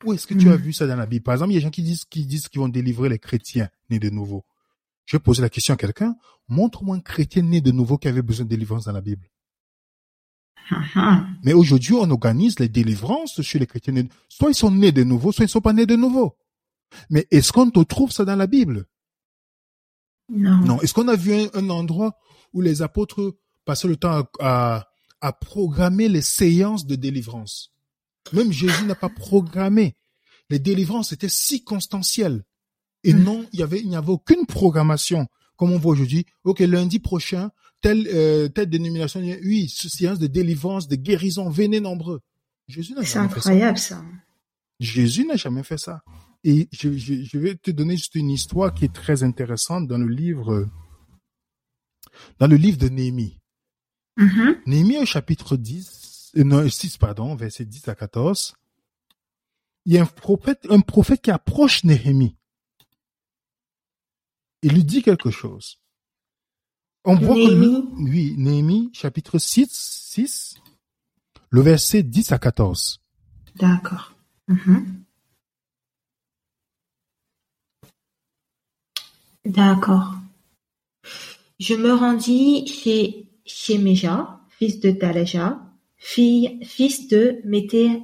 Où 0.03 0.13
est-ce 0.13 0.25
que 0.25 0.33
tu 0.33 0.49
as 0.49 0.57
hmm. 0.57 0.61
vu 0.61 0.73
ça 0.73 0.87
dans 0.87 0.95
la 0.95 1.05
Bible? 1.05 1.23
Par 1.23 1.35
exemple, 1.35 1.51
il 1.51 1.55
y 1.55 1.57
a 1.57 1.59
des 1.59 1.65
gens 1.65 1.69
qui 1.69 1.83
disent, 1.83 2.05
qui 2.05 2.25
disent 2.25 2.47
qu'ils 2.47 2.61
vont 2.61 2.69
délivrer 2.69 3.09
les 3.09 3.19
chrétiens 3.19 3.69
nés 3.91 3.99
de 3.99 4.09
nouveau. 4.09 4.43
Je 5.05 5.17
vais 5.17 5.21
poser 5.21 5.43
la 5.43 5.49
question 5.49 5.75
à 5.75 5.77
quelqu'un. 5.77 6.15
Montre-moi 6.47 6.95
un 6.95 6.99
chrétien 6.99 7.43
né 7.43 7.61
de 7.61 7.71
nouveau 7.71 7.99
qui 7.99 8.07
avait 8.07 8.23
besoin 8.23 8.45
de 8.45 8.49
délivrance 8.49 8.85
dans 8.85 8.91
la 8.91 9.01
Bible. 9.01 9.27
Mais 11.43 11.53
aujourd'hui, 11.53 11.93
on 11.93 12.09
organise 12.11 12.59
les 12.59 12.67
délivrances 12.69 13.41
chez 13.41 13.59
les 13.59 13.67
chrétiens. 13.67 13.93
Soit 14.27 14.49
ils 14.51 14.55
sont 14.55 14.71
nés 14.71 14.91
de 14.91 15.03
nouveau, 15.03 15.31
soit 15.31 15.45
ils 15.45 15.49
sont 15.49 15.61
pas 15.61 15.73
nés 15.73 15.85
de 15.85 15.95
nouveau. 15.95 16.35
Mais 17.09 17.27
est-ce 17.31 17.51
qu'on 17.51 17.69
te 17.69 17.79
trouve 17.83 18.11
ça 18.11 18.25
dans 18.25 18.35
la 18.35 18.47
Bible? 18.47 18.85
Non. 20.29 20.57
Non. 20.57 20.81
Est-ce 20.81 20.93
qu'on 20.93 21.07
a 21.07 21.15
vu 21.15 21.33
un, 21.33 21.47
un 21.53 21.69
endroit 21.69 22.17
où 22.53 22.61
les 22.61 22.81
apôtres 22.81 23.35
passaient 23.65 23.87
le 23.87 23.95
temps 23.97 24.11
à, 24.11 24.29
à, 24.39 24.87
à 25.21 25.33
programmer 25.33 26.09
les 26.09 26.21
séances 26.21 26.85
de 26.85 26.95
délivrance? 26.95 27.73
Même 28.33 28.51
Jésus 28.51 28.85
n'a 28.85 28.95
pas 28.95 29.09
programmé. 29.09 29.95
Les 30.49 30.59
délivrances 30.59 31.11
étaient 31.13 31.29
circonstancielles. 31.29 32.43
Et 33.03 33.13
Mm. 33.13 33.23
non, 33.23 33.45
il 33.53 33.59
y 33.59 33.63
avait, 33.63 33.79
il 33.79 33.87
n'y 33.89 33.95
avait 33.95 34.11
aucune 34.11 34.45
programmation. 34.45 35.27
Comme 35.55 35.71
on 35.71 35.77
voit 35.79 35.93
aujourd'hui, 35.93 36.25
ok, 36.43 36.59
lundi 36.59 36.99
prochain, 36.99 37.51
telle, 37.81 38.07
euh, 38.13 38.47
telle 38.49 38.69
dénomination, 38.69 39.19
oui, 39.21 39.69
ce 39.69 39.89
séance 39.89 40.19
de 40.19 40.27
délivrance, 40.27 40.87
de 40.87 40.95
guérison, 40.95 41.49
venez 41.49 41.79
nombreux. 41.79 42.21
Jésus 42.67 42.93
n'a 42.93 43.03
C'est 43.03 43.13
jamais 43.13 43.29
fait 43.29 43.39
ça. 43.41 43.49
incroyable 43.49 43.77
ça. 43.77 44.03
Jésus 44.79 45.25
n'a 45.25 45.35
jamais 45.35 45.63
fait 45.63 45.77
ça. 45.77 46.03
Et 46.43 46.67
je, 46.71 46.95
je, 46.97 47.23
je 47.23 47.37
vais 47.39 47.55
te 47.55 47.71
donner 47.71 47.97
juste 47.97 48.15
une 48.15 48.29
histoire 48.29 48.73
qui 48.73 48.85
est 48.85 48.93
très 48.93 49.23
intéressante 49.23 49.87
dans 49.87 49.97
le 49.97 50.07
livre, 50.07 50.67
dans 52.39 52.47
le 52.47 52.55
livre 52.55 52.77
de 52.77 52.89
Néhémie. 52.89 53.39
Mhm. 54.17 54.61
Néhémie 54.65 54.97
au 54.99 55.05
chapitre 55.05 55.57
10, 55.57 56.31
euh, 56.37 56.43
non, 56.43 56.67
6, 56.67 56.97
pardon, 56.97 57.35
verset 57.35 57.65
10 57.65 57.87
à 57.87 57.95
14. 57.95 58.55
Il 59.85 59.93
y 59.93 59.97
a 59.97 60.03
un 60.03 60.05
prophète, 60.05 60.65
un 60.69 60.81
prophète 60.81 61.21
qui 61.21 61.31
approche 61.31 61.83
Néhémie. 61.83 62.35
Il 64.61 64.73
lui 64.73 64.83
dit 64.83 65.01
quelque 65.01 65.31
chose. 65.31 65.79
On 67.09 67.15
voit 67.15 67.35
que 67.35 68.03
oui, 68.03 68.35
Néhémie, 68.37 68.89
chapitre 68.91 69.37
6, 69.37 69.69
6, 69.71 70.55
le 71.49 71.61
verset 71.61 72.03
10 72.03 72.33
à 72.33 72.37
14. 72.37 72.99
D'accord. 73.55 74.11
Mhm. 74.49 75.03
D'accord. 79.45 80.15
Je 81.61 81.75
me 81.75 81.93
rendis 81.93 82.67
chez 82.67 83.29
Shemeja, 83.45 84.41
fils 84.49 84.81
de 84.81 84.91
Talaja, 84.91 85.61
fille, 85.95 86.59
fils 86.65 87.07
de 87.07 87.39
Mété, 87.45 88.03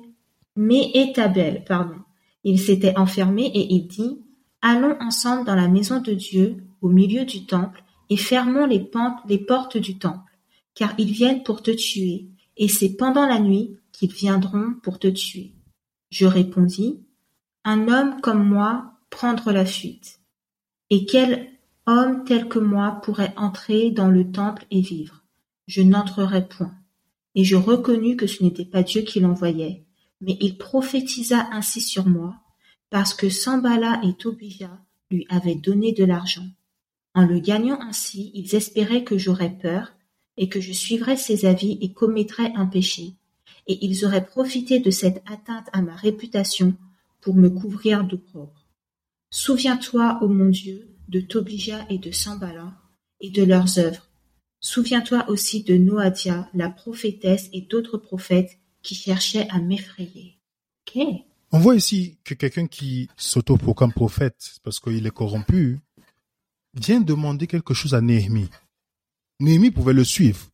Méhétabel, 0.55 1.65
pardon. 1.67 1.97
Il 2.45 2.57
s'était 2.57 2.97
enfermé 2.97 3.47
et 3.47 3.73
il 3.73 3.87
dit, 3.87 4.21
Allons 4.61 4.95
ensemble 5.01 5.45
dans 5.45 5.55
la 5.55 5.67
maison 5.67 5.99
de 5.99 6.13
Dieu, 6.13 6.63
au 6.81 6.87
milieu 6.87 7.25
du 7.25 7.45
temple, 7.45 7.83
et 8.09 8.17
fermons 8.17 8.65
les, 8.65 8.79
portes 8.79 9.77
du 9.77 9.97
temple, 9.97 10.37
car 10.75 10.93
ils 10.97 11.11
viennent 11.11 11.43
pour 11.43 11.61
te 11.61 11.71
tuer, 11.71 12.27
et 12.57 12.67
c'est 12.67 12.95
pendant 12.95 13.25
la 13.25 13.39
nuit 13.39 13.77
qu'ils 13.91 14.11
viendront 14.11 14.73
pour 14.83 14.99
te 14.99 15.07
tuer. 15.07 15.53
Je 16.09 16.25
répondis, 16.25 16.99
Un 17.63 17.87
homme 17.87 18.21
comme 18.21 18.47
moi 18.47 18.93
prendre 19.09 19.51
la 19.51 19.65
fuite. 19.65 20.19
Et 20.89 21.05
quel 21.05 21.49
homme 21.85 22.23
tel 22.25 22.47
que 22.47 22.59
moi 22.59 22.99
pourrait 23.03 23.33
entrer 23.37 23.91
dans 23.91 24.09
le 24.09 24.31
temple 24.31 24.65
et 24.69 24.81
vivre? 24.81 25.23
Je 25.67 25.81
n'entrerai 25.81 26.47
point. 26.47 26.73
Et 27.35 27.43
je 27.43 27.55
reconnus 27.55 28.17
que 28.17 28.27
ce 28.27 28.43
n'était 28.43 28.65
pas 28.65 28.83
Dieu 28.83 29.01
qui 29.01 29.19
l'envoyait, 29.19 29.85
mais 30.21 30.37
il 30.39 30.57
prophétisa 30.57 31.47
ainsi 31.51 31.81
sur 31.81 32.05
moi, 32.07 32.35
parce 32.89 33.13
que 33.13 33.29
Sambala 33.29 33.99
et 34.03 34.13
Tobija 34.13 34.69
lui 35.09 35.25
avaient 35.29 35.55
donné 35.55 35.93
de 35.93 36.05
l'argent. 36.05 36.45
En 37.15 37.25
le 37.25 37.39
gagnant 37.39 37.79
ainsi, 37.81 38.31
ils 38.33 38.55
espéraient 38.55 39.03
que 39.03 39.17
j'aurais 39.17 39.55
peur, 39.57 39.93
et 40.37 40.49
que 40.49 40.59
je 40.59 40.71
suivrais 40.71 41.17
ses 41.17 41.45
avis 41.45 41.77
et 41.81 41.93
commettrais 41.93 42.51
un 42.55 42.65
péché 42.65 43.13
et 43.67 43.85
ils 43.85 44.05
auraient 44.05 44.25
profité 44.25 44.79
de 44.79 44.91
cette 44.91 45.23
atteinte 45.25 45.67
à 45.73 45.81
ma 45.81 45.95
réputation 45.95 46.75
pour 47.21 47.35
me 47.35 47.49
couvrir 47.49 48.03
d'opprobre. 48.03 48.67
Souviens-toi, 49.29 50.19
ô 50.21 50.27
mon 50.27 50.49
Dieu, 50.49 50.87
de 51.07 51.21
Tobija 51.21 51.85
et 51.89 51.97
de 51.97 52.11
Sambala 52.11 52.73
et 53.21 53.29
de 53.29 53.43
leurs 53.43 53.79
œuvres. 53.79 54.09
Souviens-toi 54.59 55.29
aussi 55.29 55.63
de 55.63 55.75
Noadia, 55.75 56.49
la 56.53 56.69
prophétesse 56.69 57.49
et 57.53 57.61
d'autres 57.61 57.97
prophètes 57.97 58.59
qui 58.81 58.95
cherchaient 58.95 59.47
à 59.49 59.59
m'effrayer. 59.59 60.39
On 61.51 61.59
voit 61.59 61.75
ici 61.75 62.17
que 62.23 62.33
quelqu'un 62.33 62.67
qui 62.67 63.09
s'autoproclame 63.15 63.93
prophète 63.93 64.59
parce 64.63 64.79
qu'il 64.79 65.05
est 65.05 65.11
corrompu 65.11 65.79
vient 66.73 67.01
demander 67.01 67.47
quelque 67.47 67.73
chose 67.73 67.93
à 67.93 68.01
Néhémie. 68.01 68.49
Néhémie 69.39 69.71
pouvait 69.71 69.93
le 69.93 70.03
suivre. 70.03 70.49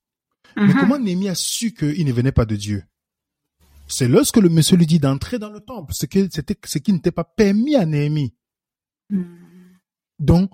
Mais 0.55 0.73
Mhm. 0.73 0.79
comment 0.79 0.99
Néhémie 0.99 1.29
a 1.29 1.35
su 1.35 1.73
qu'il 1.73 2.05
ne 2.05 2.11
venait 2.11 2.31
pas 2.31 2.45
de 2.45 2.55
Dieu? 2.55 2.83
C'est 3.87 4.07
lorsque 4.07 4.37
le 4.37 4.49
monsieur 4.49 4.77
lui 4.77 4.85
dit 4.85 4.99
d'entrer 4.99 5.39
dans 5.39 5.49
le 5.49 5.59
temple, 5.61 5.93
ce 5.93 6.05
qui, 6.05 6.27
c'était, 6.31 6.57
ce 6.65 6.77
qui 6.77 6.93
n'était 6.93 7.11
pas 7.11 7.23
permis 7.23 7.75
à 7.75 7.85
Néhémie. 7.85 8.33
Mhm. 9.09 9.79
Donc, 10.19 10.51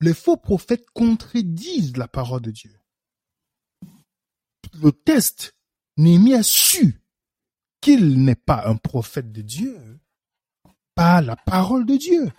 les 0.00 0.14
faux 0.14 0.36
prophètes 0.36 0.86
contredisent 0.92 1.96
la 1.96 2.06
parole 2.08 2.42
de 2.42 2.50
Dieu. 2.50 2.78
Le 4.82 4.92
test, 4.92 5.54
Néhémie 5.96 6.34
a 6.34 6.42
su 6.42 7.00
qu'il 7.80 8.22
n'est 8.22 8.34
pas 8.34 8.68
un 8.68 8.76
prophète 8.76 9.32
de 9.32 9.42
Dieu 9.42 9.98
par 10.94 11.22
la 11.22 11.36
parole 11.36 11.86
de 11.86 11.96
Dieu. 11.96 12.30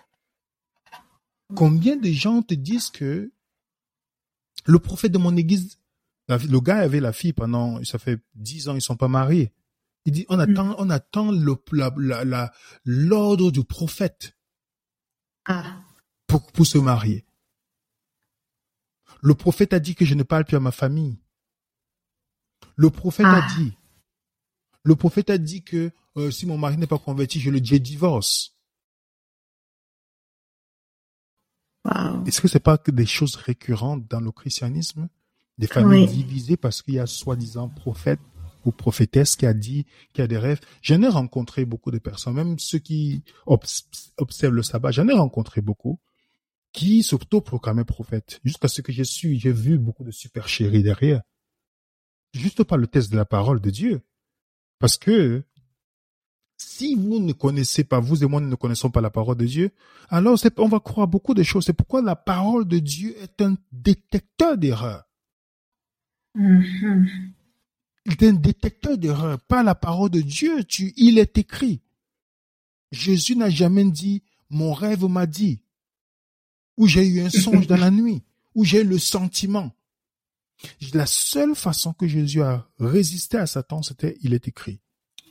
Combien 1.56 1.96
de 1.96 2.10
gens 2.10 2.42
te 2.42 2.54
disent 2.54 2.90
que 2.90 3.32
le 4.66 4.80
prophète 4.80 5.12
de 5.12 5.18
mon 5.18 5.36
église, 5.38 5.80
le 6.28 6.60
gars 6.60 6.80
avait 6.80 7.00
la 7.00 7.14
fille 7.14 7.34
pendant, 7.34 7.84
ça 7.86 8.00
fait 8.00 8.20
dix 8.36 8.68
ans, 8.68 8.76
ils 8.76 8.82
sont 8.82 8.98
pas 8.98 9.08
mariés. 9.08 9.54
Il 10.06 10.12
dit, 10.12 10.26
on 10.30 10.40
attend, 10.40 10.76
on 10.78 10.90
attend 10.90 11.32
le, 11.32 11.58
la, 11.74 12.54
l'ordre 12.86 13.52
du 13.52 13.64
prophète 13.64 14.38
Ah, 15.46 15.82
pour, 16.28 16.46
pour 16.52 16.66
se 16.66 16.78
marier. 16.78 17.26
Le 19.22 19.34
prophète 19.34 19.74
a 19.74 19.80
dit 19.80 19.96
que 19.96 20.06
je 20.06 20.16
ne 20.16 20.24
parle 20.24 20.46
plus 20.46 20.58
à 20.58 20.62
ma 20.62 20.72
famille. 20.72 21.20
Le 22.76 22.90
prophète 22.90 23.26
Ah. 23.28 23.44
a 23.46 23.56
dit. 23.58 23.74
Le 24.84 24.96
prophète 24.96 25.30
a 25.30 25.38
dit 25.38 25.64
que 25.64 25.92
euh, 26.18 26.32
si 26.32 26.46
mon 26.46 26.58
mari 26.58 26.78
n'est 26.78 26.88
pas 26.88 27.00
converti, 27.00 27.40
je 27.40 27.50
le 27.52 27.60
je 27.64 27.76
divorce. 27.76 28.57
Est-ce 32.26 32.42
que 32.42 32.48
c'est 32.48 32.60
pas 32.60 32.78
que 32.78 32.92
des 32.92 33.06
choses 33.06 33.36
récurrentes 33.36 34.08
dans 34.10 34.20
le 34.20 34.32
christianisme? 34.32 35.08
Des 35.58 35.68
familles 35.68 36.06
Oui. 36.06 36.08
divisées 36.08 36.58
parce 36.58 36.82
qu'il 36.82 36.96
y 36.96 37.00
a 37.00 37.08
soi-disant 37.08 37.70
prophète 37.70 38.20
ou 38.66 38.72
prophétesse 38.72 39.36
qui 39.36 39.46
a 39.46 39.54
dit, 39.54 39.86
qui 40.14 40.22
a 40.22 40.28
des 40.28 40.38
rêves. 40.38 40.60
J'en 40.82 41.02
ai 41.02 41.08
rencontré 41.08 41.66
beaucoup 41.66 41.90
de 41.90 42.00
personnes, 42.00 42.36
même 42.36 42.60
ceux 42.60 42.80
qui 42.80 43.24
obs- 43.46 43.86
observent 44.18 44.54
le 44.54 44.64
sabbat, 44.64 44.92
j'en 44.92 45.08
ai 45.08 45.14
rencontré 45.14 45.62
beaucoup 45.62 46.00
qui 46.74 47.02
s'auto-proclamaient 47.02 47.86
prophètes. 47.86 48.40
Jusqu'à 48.44 48.68
ce 48.68 48.82
que 48.82 48.92
j'ai 48.92 49.06
su, 49.06 49.36
j'ai 49.36 49.52
vu 49.54 49.80
beaucoup 49.80 50.04
de 50.04 50.12
supercheries 50.12 50.84
derrière. 50.84 51.22
Juste 52.34 52.64
pas 52.64 52.78
le 52.78 52.86
test 52.88 53.10
de 53.12 53.16
la 53.18 53.26
parole 53.26 53.62
de 53.62 53.70
Dieu. 53.72 54.02
Parce 54.80 54.98
que 54.98 55.44
si 56.58 56.96
vous 56.96 57.20
ne 57.20 57.34
connaissez 57.34 57.84
pas, 57.84 58.00
vous 58.00 58.24
et 58.24 58.28
moi 58.28 58.42
nous 58.42 58.50
ne 58.50 58.56
connaissons 58.56 58.90
pas 58.90 59.02
la 59.02 59.12
parole 59.12 59.38
de 59.38 59.46
Dieu, 59.46 59.72
alors 60.10 60.38
on 60.58 60.68
va 60.68 60.80
croire 60.80 61.08
beaucoup 61.08 61.36
de 61.36 61.44
choses. 61.44 61.66
C'est 61.66 61.74
pourquoi 61.74 62.02
la 62.02 62.16
parole 62.16 62.68
de 62.68 62.80
Dieu 62.80 63.16
est 63.22 63.42
un 63.42 63.56
détecteur 63.72 64.58
d'erreurs. 64.58 65.04
Mhm. 66.36 67.08
Il 68.06 68.14
est 68.14 68.24
un 68.24 68.34
détecteur 68.34 68.98
d'erreurs. 68.98 69.40
Pas 69.42 69.64
la 69.64 69.76
parole 69.76 70.10
de 70.10 70.22
Dieu, 70.22 70.64
tu, 70.64 70.94
il 70.98 71.20
est 71.20 71.38
écrit. 71.38 71.82
Jésus 72.92 73.36
n'a 73.36 73.50
jamais 73.50 73.84
dit, 73.86 74.24
mon 74.50 74.74
rêve 74.74 75.06
m'a 75.06 75.26
dit, 75.26 75.62
ou 76.78 76.88
j'ai 76.88 77.06
eu 77.06 77.22
un 77.22 77.30
songe 77.30 77.68
dans 77.68 77.78
la 77.78 77.92
nuit, 77.92 78.24
ou 78.56 78.64
j'ai 78.64 78.82
eu 78.82 78.86
le 78.86 78.98
sentiment. 78.98 79.76
La 80.94 81.06
seule 81.06 81.54
façon 81.54 81.94
que 81.94 82.08
Jésus 82.08 82.42
a 82.42 82.68
résisté 82.80 83.38
à 83.38 83.46
Satan, 83.46 83.84
c'était, 83.84 84.18
il 84.22 84.34
est 84.34 84.48
écrit. 84.48 84.80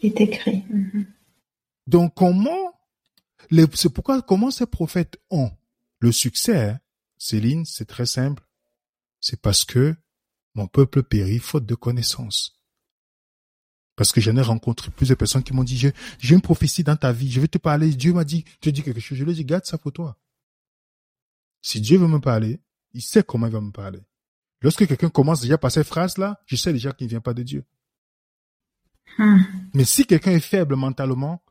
Il 0.03 0.13
est 0.13 0.21
écrit. 0.21 0.65
Mhm. 0.71 1.07
Donc 1.87 2.15
comment 2.15 2.73
c'est 3.75 3.91
pourquoi 3.91 4.23
comment 4.23 4.51
ces 4.51 4.67
prophètes 4.67 5.21
ont 5.31 5.51
le 6.01 6.13
succès, 6.13 6.71
hein, 6.71 6.81
Céline, 7.19 7.65
c'est 7.65 7.87
très 7.87 8.07
simple. 8.07 8.43
C'est 9.21 9.41
parce 9.41 9.65
que 9.65 9.95
mon 10.55 10.67
peuple 10.67 11.03
périt 11.03 11.39
faute 11.39 11.67
de 11.67 11.75
connaissance. 11.75 12.61
Parce 13.95 14.13
que 14.13 14.21
j'en 14.21 14.37
ai 14.37 14.43
rencontré 14.43 14.91
plusieurs 14.91 15.17
personnes 15.17 15.43
qui 15.43 15.55
m'ont 15.55 15.65
dit, 15.65 15.79
j'ai 16.19 16.35
une 16.35 16.43
prophétie 16.43 16.85
dans 16.85 16.97
ta 16.97 17.13
vie, 17.13 17.31
je 17.31 17.41
vais 17.41 17.49
te 17.49 17.57
parler, 17.57 17.89
Dieu 17.95 18.13
m'a 18.13 18.25
dit, 18.25 18.45
tu 18.61 18.71
dis 18.71 18.83
quelque 18.83 19.01
chose, 19.01 19.17
je 19.17 19.25
lui 19.25 19.33
ai 19.33 19.35
dit, 19.35 19.45
garde 19.45 19.65
ça 19.65 19.79
pour 19.79 19.93
toi. 19.93 20.19
Si 21.63 21.81
Dieu 21.81 21.99
veut 21.99 22.07
me 22.07 22.21
parler, 22.21 22.61
il 22.93 23.01
sait 23.01 23.23
comment 23.23 23.47
il 23.47 23.53
va 23.53 23.61
me 23.61 23.73
parler. 23.73 24.01
Lorsque 24.61 24.87
quelqu'un 24.87 25.09
commence 25.09 25.41
déjà 25.41 25.57
par 25.57 25.73
ces 25.73 25.85
phrases-là, 25.85 26.41
je 26.47 26.57
sais 26.57 26.73
déjà 26.73 26.93
qu'il 26.93 27.07
ne 27.07 27.11
vient 27.11 27.21
pas 27.21 27.35
de 27.35 27.43
Dieu. 27.43 27.65
Hmm. 29.19 29.39
Mais 29.73 29.85
si 29.85 30.07
quelqu'un 30.07 30.33
est 30.33 30.41
faible 30.41 30.77
mentalement 30.77 31.43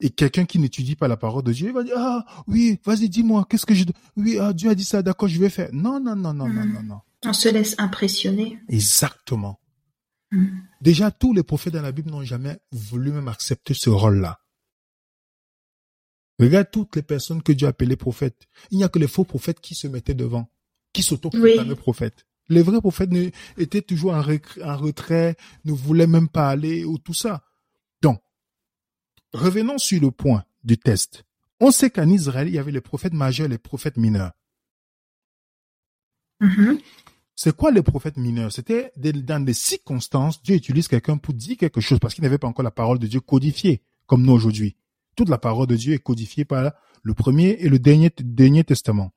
et 0.00 0.10
quelqu'un 0.10 0.44
qui 0.44 0.58
n'étudie 0.58 0.96
pas 0.96 1.08
la 1.08 1.16
parole 1.16 1.42
de 1.42 1.52
Dieu, 1.52 1.68
il 1.68 1.74
va 1.74 1.82
dire 1.82 1.96
ah 1.96 2.24
oui, 2.46 2.78
vas-y 2.84 3.08
dis-moi, 3.08 3.46
qu'est-ce 3.48 3.66
que 3.66 3.74
je 3.74 3.84
oui 4.16 4.38
ah, 4.38 4.52
Dieu 4.52 4.70
a 4.70 4.74
dit 4.74 4.84
ça, 4.84 5.02
d'accord, 5.02 5.28
je 5.28 5.38
vais 5.40 5.50
faire. 5.50 5.70
Non 5.72 6.00
non 6.00 6.16
non 6.16 6.32
non 6.32 6.48
non 6.48 6.64
non 6.64 6.82
non. 6.82 7.00
On 7.24 7.32
se 7.32 7.48
laisse 7.48 7.74
impressionner. 7.78 8.58
Exactement. 8.68 9.60
Mhm. 10.30 10.62
Déjà 10.80 11.10
tous 11.10 11.32
les 11.32 11.42
prophètes 11.42 11.72
dans 11.72 11.82
la 11.82 11.92
Bible 11.92 12.10
n'ont 12.10 12.22
jamais 12.22 12.58
voulu 12.70 13.10
même 13.10 13.28
accepter 13.28 13.74
ce 13.74 13.90
rôle-là. 13.90 14.38
Regarde 16.38 16.68
toutes 16.70 16.94
les 16.94 17.02
personnes 17.02 17.42
que 17.42 17.52
Dieu 17.52 17.66
a 17.66 17.70
appelées 17.70 17.96
prophètes. 17.96 18.46
Il 18.70 18.78
n'y 18.78 18.84
a 18.84 18.88
que 18.88 18.98
les 18.98 19.08
faux 19.08 19.24
prophètes 19.24 19.60
qui 19.60 19.74
se 19.74 19.88
mettaient 19.88 20.14
devant. 20.14 20.48
qui 20.92 21.02
s'auto-proclamaient 21.02 21.74
prophètes. 21.74 22.24
Les 22.48 22.62
vrais 22.62 22.80
prophètes 22.80 23.10
étaient 23.58 23.82
toujours 23.82 24.14
en, 24.14 24.22
retrait, 24.22 25.36
ne 25.64 25.72
voulaient 25.72 26.06
même 26.06 26.28
pas 26.28 26.48
aller 26.48 26.84
ou 26.84 26.98
tout 26.98 27.12
ça. 27.12 27.44
Revenons 29.32 29.78
sur 29.78 30.00
le 30.00 30.10
point 30.10 30.44
du 30.64 30.78
test. 30.78 31.24
On 31.60 31.70
sait 31.70 31.90
qu'en 31.90 32.08
Israël, 32.08 32.48
il 32.48 32.54
y 32.54 32.58
avait 32.58 32.72
les 32.72 32.80
prophètes 32.80 33.12
majeurs 33.12 33.46
et 33.46 33.50
les 33.50 33.58
prophètes 33.58 33.96
mineurs. 33.96 34.32
Mm-hmm. 36.40 36.80
C'est 37.34 37.54
quoi 37.54 37.70
les 37.70 37.82
prophètes 37.82 38.16
mineurs? 38.16 38.52
C'était 38.52 38.92
dans 38.96 39.44
des 39.44 39.54
circonstances, 39.54 40.42
Dieu 40.42 40.56
utilise 40.56 40.88
quelqu'un 40.88 41.18
pour 41.18 41.34
dire 41.34 41.56
quelque 41.56 41.80
chose 41.80 41.98
parce 41.98 42.14
qu'il 42.14 42.24
n'avait 42.24 42.38
pas 42.38 42.48
encore 42.48 42.64
la 42.64 42.70
parole 42.70 42.98
de 42.98 43.06
Dieu 43.06 43.20
codifiée, 43.20 43.82
comme 44.06 44.22
nous 44.22 44.32
aujourd'hui. 44.32 44.76
Toute 45.14 45.28
la 45.28 45.38
parole 45.38 45.66
de 45.66 45.76
Dieu 45.76 45.94
est 45.94 46.02
codifiée 46.02 46.44
par 46.44 46.72
le 47.02 47.14
premier 47.14 47.50
et 47.60 47.68
le 47.68 47.78
dernier, 47.78 48.10
dernier 48.18 48.64
testament. 48.64 49.12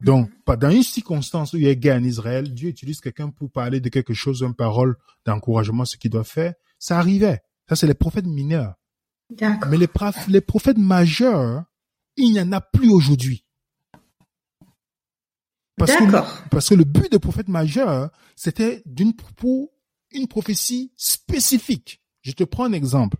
Donc, 0.00 0.30
dans 0.46 0.70
une 0.70 0.82
circonstance 0.82 1.52
où 1.52 1.56
il 1.56 1.64
y 1.64 1.68
a 1.68 1.74
guerre 1.74 1.96
en 1.96 2.04
Israël, 2.04 2.54
Dieu 2.54 2.68
utilise 2.68 3.00
quelqu'un 3.00 3.30
pour 3.30 3.50
parler 3.50 3.80
de 3.80 3.88
quelque 3.88 4.14
chose, 4.14 4.42
une 4.42 4.54
parole 4.54 4.96
d'encouragement, 5.24 5.84
ce 5.84 5.96
qu'il 5.96 6.10
doit 6.10 6.24
faire. 6.24 6.54
Ça 6.78 6.98
arrivait. 6.98 7.42
Ça, 7.68 7.76
c'est 7.76 7.86
les 7.86 7.94
prophètes 7.94 8.26
mineurs. 8.26 8.74
Mais 9.68 9.76
les, 9.76 9.88
les 10.28 10.40
prophètes 10.40 10.78
majeurs, 10.78 11.64
il 12.16 12.32
n'y 12.32 12.40
en 12.40 12.52
a 12.52 12.60
plus 12.60 12.90
aujourd'hui. 12.90 13.44
Parce 15.76 15.92
que, 15.94 16.48
parce 16.48 16.68
que 16.68 16.74
le 16.74 16.84
but 16.84 17.10
des 17.10 17.18
prophètes 17.18 17.48
majeurs, 17.48 18.10
c'était 18.34 18.82
d'une 18.84 19.14
pour 19.14 19.70
une 20.10 20.26
prophétie 20.26 20.92
spécifique. 20.96 22.02
Je 22.22 22.32
te 22.32 22.42
prends 22.42 22.64
un 22.64 22.72
exemple. 22.72 23.16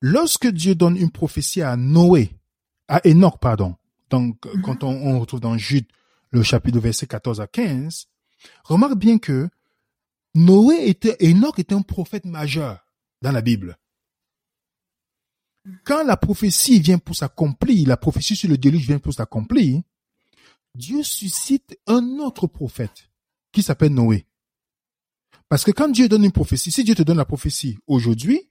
Lorsque 0.00 0.46
Dieu 0.46 0.74
donne 0.74 0.96
une 0.96 1.10
prophétie 1.10 1.62
à 1.62 1.76
Noé, 1.76 2.30
à 2.88 3.00
Enoch, 3.06 3.38
pardon, 3.40 3.76
donc 4.08 4.44
mhm. 4.46 4.62
quand 4.62 4.84
on, 4.84 5.18
retrouve 5.20 5.40
dans 5.40 5.58
Jude 5.58 5.86
le 6.30 6.42
chapitre 6.42 6.78
verset 6.78 7.06
14 7.06 7.40
à 7.40 7.46
15, 7.46 8.06
remarque 8.64 8.96
bien 8.96 9.18
que 9.18 9.48
Noé 10.34 10.88
était, 10.88 11.16
Enoch 11.20 11.58
était 11.58 11.74
un 11.74 11.82
prophète 11.82 12.24
majeur 12.24 12.84
dans 13.22 13.32
la 13.32 13.40
Bible. 13.40 13.78
Quand 15.84 16.04
la 16.04 16.16
prophétie 16.16 16.80
vient 16.80 16.98
pour 16.98 17.16
s'accomplir, 17.16 17.86
la 17.88 17.96
prophétie 17.96 18.36
sur 18.36 18.48
le 18.48 18.56
déluge 18.56 18.86
vient 18.86 18.98
pour 18.98 19.12
s'accomplir, 19.12 19.82
Dieu 20.74 21.02
suscite 21.02 21.78
un 21.86 22.18
autre 22.18 22.46
prophète 22.46 23.10
qui 23.52 23.62
s'appelle 23.62 23.92
Noé. 23.92 24.26
Parce 25.48 25.64
que 25.64 25.72
quand 25.72 25.88
Dieu 25.88 26.08
donne 26.08 26.24
une 26.24 26.32
prophétie, 26.32 26.70
si 26.70 26.84
Dieu 26.84 26.94
te 26.94 27.02
donne 27.02 27.16
la 27.16 27.24
prophétie 27.24 27.76
aujourd'hui, 27.86 28.50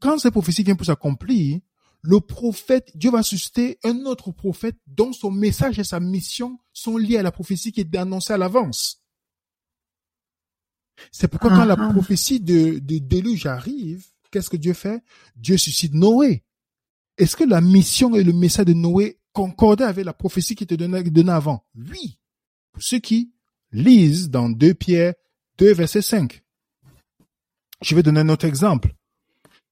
quand 0.00 0.18
cette 0.18 0.32
prophétie 0.32 0.64
vient 0.64 0.74
pour 0.74 0.86
s'accomplir, 0.86 1.60
le 2.02 2.20
prophète, 2.20 2.90
Dieu 2.94 3.10
va 3.10 3.22
susciter 3.22 3.78
un 3.84 4.04
autre 4.04 4.30
prophète 4.30 4.76
dont 4.86 5.12
son 5.12 5.30
message 5.30 5.78
et 5.78 5.84
sa 5.84 6.00
mission 6.00 6.58
sont 6.72 6.98
liés 6.98 7.16
à 7.16 7.22
la 7.22 7.32
prophétie 7.32 7.72
qui 7.72 7.80
est 7.80 7.96
annoncée 7.96 8.32
à 8.32 8.36
l'avance. 8.36 9.03
C'est 11.10 11.28
pourquoi 11.28 11.50
quand 11.50 11.64
la 11.64 11.74
ah, 11.74 11.88
ah. 11.88 11.92
prophétie 11.92 12.40
de, 12.40 12.78
de 12.78 12.98
déluge 12.98 13.46
arrive, 13.46 14.06
qu'est-ce 14.30 14.50
que 14.50 14.56
Dieu 14.56 14.74
fait? 14.74 15.02
Dieu 15.36 15.56
suscite 15.56 15.94
Noé. 15.94 16.44
Est-ce 17.18 17.36
que 17.36 17.44
la 17.44 17.60
mission 17.60 18.14
et 18.14 18.24
le 18.24 18.32
message 18.32 18.66
de 18.66 18.72
Noé 18.72 19.18
concordaient 19.32 19.84
avec 19.84 20.04
la 20.04 20.12
prophétie 20.12 20.54
qui 20.54 20.64
était 20.64 20.76
donnée, 20.76 21.30
avant? 21.30 21.64
Oui. 21.76 22.18
Pour 22.72 22.82
ceux 22.82 22.98
qui 22.98 23.32
lisent 23.72 24.30
dans 24.30 24.48
2 24.48 24.74
Pierre 24.74 25.14
2 25.58 25.72
verset 25.72 26.02
5. 26.02 26.42
Je 27.82 27.94
vais 27.94 28.02
donner 28.02 28.20
un 28.20 28.28
autre 28.28 28.44
exemple. 28.44 28.94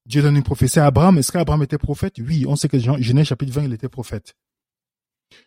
Dieu 0.05 0.21
donne 0.21 0.35
une 0.35 0.43
prophétie 0.43 0.79
à 0.79 0.85
Abraham. 0.85 1.17
Est-ce 1.17 1.31
qu'Abraham 1.31 1.63
était 1.63 1.77
prophète? 1.77 2.15
Oui, 2.19 2.45
on 2.47 2.55
sait 2.55 2.67
que 2.67 2.77
Genèse 2.77 3.27
chapitre 3.27 3.53
20, 3.53 3.63
il 3.63 3.73
était 3.73 3.89
prophète. 3.89 4.35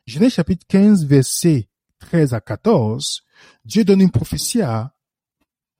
Genèse 0.06 0.32
chapitre 0.32 0.66
15, 0.68 1.04
verset 1.04 1.68
13 2.00 2.34
à 2.34 2.40
14, 2.40 3.22
Dieu 3.64 3.84
donne 3.84 4.00
une 4.00 4.10
prophétie 4.10 4.62
à, 4.62 4.95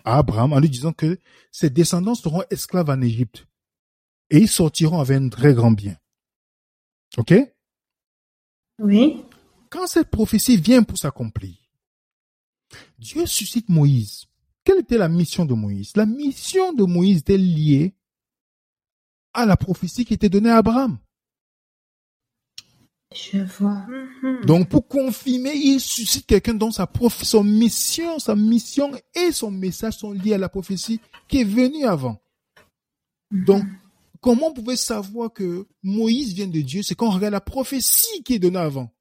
Abraham 0.07 0.53
en 0.53 0.61
lui 0.61 0.71
disant 0.71 0.93
que 0.93 1.19
ses 1.51 1.69
descendants 1.69 2.15
seront 2.15 2.43
esclaves 2.51 2.89
en 2.89 3.01
Égypte 3.03 3.47
et 4.31 4.39
ils 4.39 4.49
sortiront 4.49 5.01
avec 5.01 5.21
un 5.21 5.29
très 5.29 5.53
grand 5.53 5.73
bien. 5.73 5.97
OK? 7.19 7.35
Oui. 8.79 9.25
Quand 9.71 9.87
cette 9.87 10.11
prophétie 10.11 10.57
vient 10.57 10.83
pour 10.83 10.97
s'accomplir, 10.97 11.55
Dieu 12.99 13.27
suscite 13.27 13.69
Moïse. 13.69 14.27
Quelle 14.65 14.81
était 14.81 14.99
la 14.99 15.09
mission 15.09 15.45
de 15.45 15.55
Moïse? 15.55 15.93
La 15.97 16.07
mission 16.07 16.73
de 16.73 16.85
Moïse 16.85 17.19
était 17.19 17.37
liée 17.37 17.95
à 19.33 19.47
la 19.47 19.57
prophétie 19.57 20.05
qui 20.05 20.15
était 20.15 20.29
donnée 20.29 20.51
à 20.51 20.57
Abraham. 20.57 20.99
Je 23.15 23.39
vois. 23.39 23.87
Mhm. 24.23 24.45
Donc, 24.45 24.69
pour 24.69 24.89
confirmer, 24.89 25.55
il 25.55 25.81
suscite 25.81 26.27
quelqu'un 26.27 26.55
dont 26.55 26.71
sa 26.71 26.87
prof, 26.87 27.23
son 27.23 27.45
mission, 27.45 28.19
sa 28.19 28.35
mission 28.35 28.93
et 29.15 29.33
son 29.33 29.51
message 29.51 29.99
sont 29.99 30.13
liés 30.13 30.35
à 30.35 30.39
la 30.39 30.49
prophétie 30.49 31.01
qui 31.29 31.41
est 31.41 31.45
venue 31.45 31.85
avant. 31.85 32.21
Mhm. 33.31 33.45
Donc, 33.45 33.65
comment 34.21 34.49
on 34.49 34.55
pouvait 34.55 34.77
savoir 34.77 35.33
que 35.33 35.67
Moïse 35.83 36.35
vient 36.35 36.49
de 36.49 36.61
Dieu? 36.61 36.83
C'est 36.83 36.95
quand 36.95 37.07
on 37.07 37.13
regarde 37.13 37.33
la 37.33 37.41
prophétie 37.41 38.23
qui 38.25 38.35
est 38.35 38.39
donnée 38.39 38.59
avant. 38.59 38.93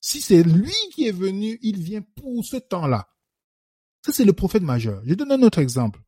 Si 0.00 0.20
c'est 0.20 0.42
lui 0.42 0.74
qui 0.92 1.06
est 1.06 1.12
venu, 1.12 1.58
il 1.62 1.80
vient 1.80 2.02
pour 2.02 2.44
ce 2.44 2.56
temps-là. 2.56 3.08
Ça, 4.04 4.12
c'est 4.12 4.24
le 4.24 4.32
prophète 4.32 4.62
majeur. 4.62 5.02
Je 5.04 5.14
donne 5.14 5.32
un 5.32 5.42
autre 5.42 5.58
exemple. 5.58 6.00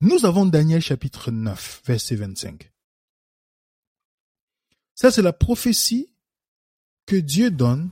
Nous 0.00 0.26
avons 0.26 0.46
Daniel 0.46 0.82
chapitre 0.82 1.30
9, 1.30 1.82
verset 1.86 2.16
25. 2.16 2.70
Ça, 5.00 5.12
c'est 5.12 5.22
la 5.22 5.32
prophétie 5.32 6.12
que 7.06 7.14
Dieu 7.14 7.52
donne. 7.52 7.88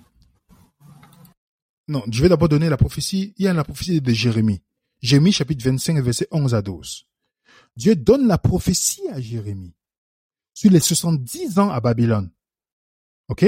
Non, 1.87 2.03
je 2.11 2.21
vais 2.21 2.29
d'abord 2.29 2.49
donner 2.49 2.69
la 2.69 2.77
prophétie. 2.77 3.33
Il 3.37 3.45
y 3.45 3.49
a 3.49 3.53
la 3.53 3.63
prophétie 3.63 4.01
de 4.01 4.13
Jérémie. 4.13 4.61
Jérémie 5.01 5.31
chapitre 5.31 5.65
25, 5.65 6.01
verset 6.01 6.27
11 6.33 6.57
à 6.57 6.63
12. 6.63 7.07
Dieu 7.77 7.95
donne 7.95 8.27
la 8.27 8.39
prophétie 8.39 9.09
à 9.13 9.21
Jérémie 9.21 9.73
sur 10.53 10.69
les 10.69 10.81
70 10.81 11.61
ans 11.61 11.71
à 11.71 11.81
Babylone. 11.81 12.29
OK? 13.29 13.45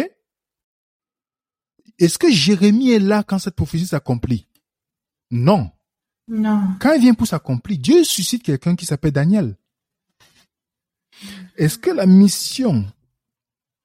Est-ce 1.99 2.17
que 2.17 2.31
Jérémie 2.31 2.93
est 2.93 3.01
là 3.01 3.25
quand 3.25 3.41
cette 3.41 3.57
prophétie 3.57 3.89
s'accomplit? 3.89 4.47
Non. 5.33 5.69
Non. 6.29 6.77
Quand 6.79 6.93
il 6.93 7.01
vient 7.01 7.15
pour 7.15 7.27
s'accomplir, 7.27 7.77
Dieu 7.81 8.05
suscite 8.05 8.45
quelqu'un 8.45 8.77
qui 8.77 8.87
s'appelle 8.87 9.11
Daniel. 9.11 9.57
Est-ce 11.57 11.77
que 11.77 11.91
la 11.91 12.07
mission 12.07 12.87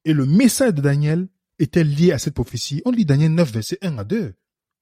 et 0.05 0.13
le 0.13 0.25
message 0.25 0.73
de 0.73 0.81
Daniel 0.81 1.27
étaient 1.59 1.83
liés 1.83 2.11
à 2.11 2.19
cette 2.19 2.33
prophétie 2.33 2.81
On 2.85 2.91
lit 2.91 3.05
Daniel 3.05 3.33
9, 3.33 3.51
verset 3.51 3.77
1 3.81 3.97
à 3.97 4.03
2. 4.03 4.33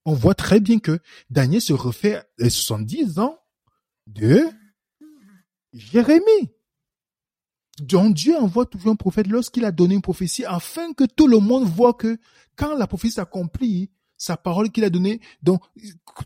On 0.05 0.13
voit 0.13 0.36
très 0.36 0.60
bien 0.60 0.79
que 0.79 0.99
Daniel 1.29 1.62
se 1.62 1.73
refait 1.73 2.23
les 2.38 2.49
70 2.49 3.19
ans 3.19 3.39
de 4.07 4.43
Jérémie. 5.73 6.51
Donc 7.79 8.15
Dieu 8.15 8.36
envoie 8.38 8.65
toujours 8.65 8.91
un 8.91 8.95
prophète 8.95 9.27
lorsqu'il 9.27 9.65
a 9.65 9.71
donné 9.71 9.95
une 9.95 10.01
prophétie 10.01 10.45
afin 10.45 10.93
que 10.93 11.03
tout 11.03 11.27
le 11.27 11.39
monde 11.39 11.65
voit 11.65 11.93
que 11.93 12.17
quand 12.55 12.75
la 12.75 12.88
prophétie 12.88 13.13
s'accomplit, 13.13 13.91
sa 14.21 14.38
parole 14.38 14.71
qu'il 14.71 14.84
a 14.84 14.91
donnée. 14.91 15.19
Donc, 15.41 15.63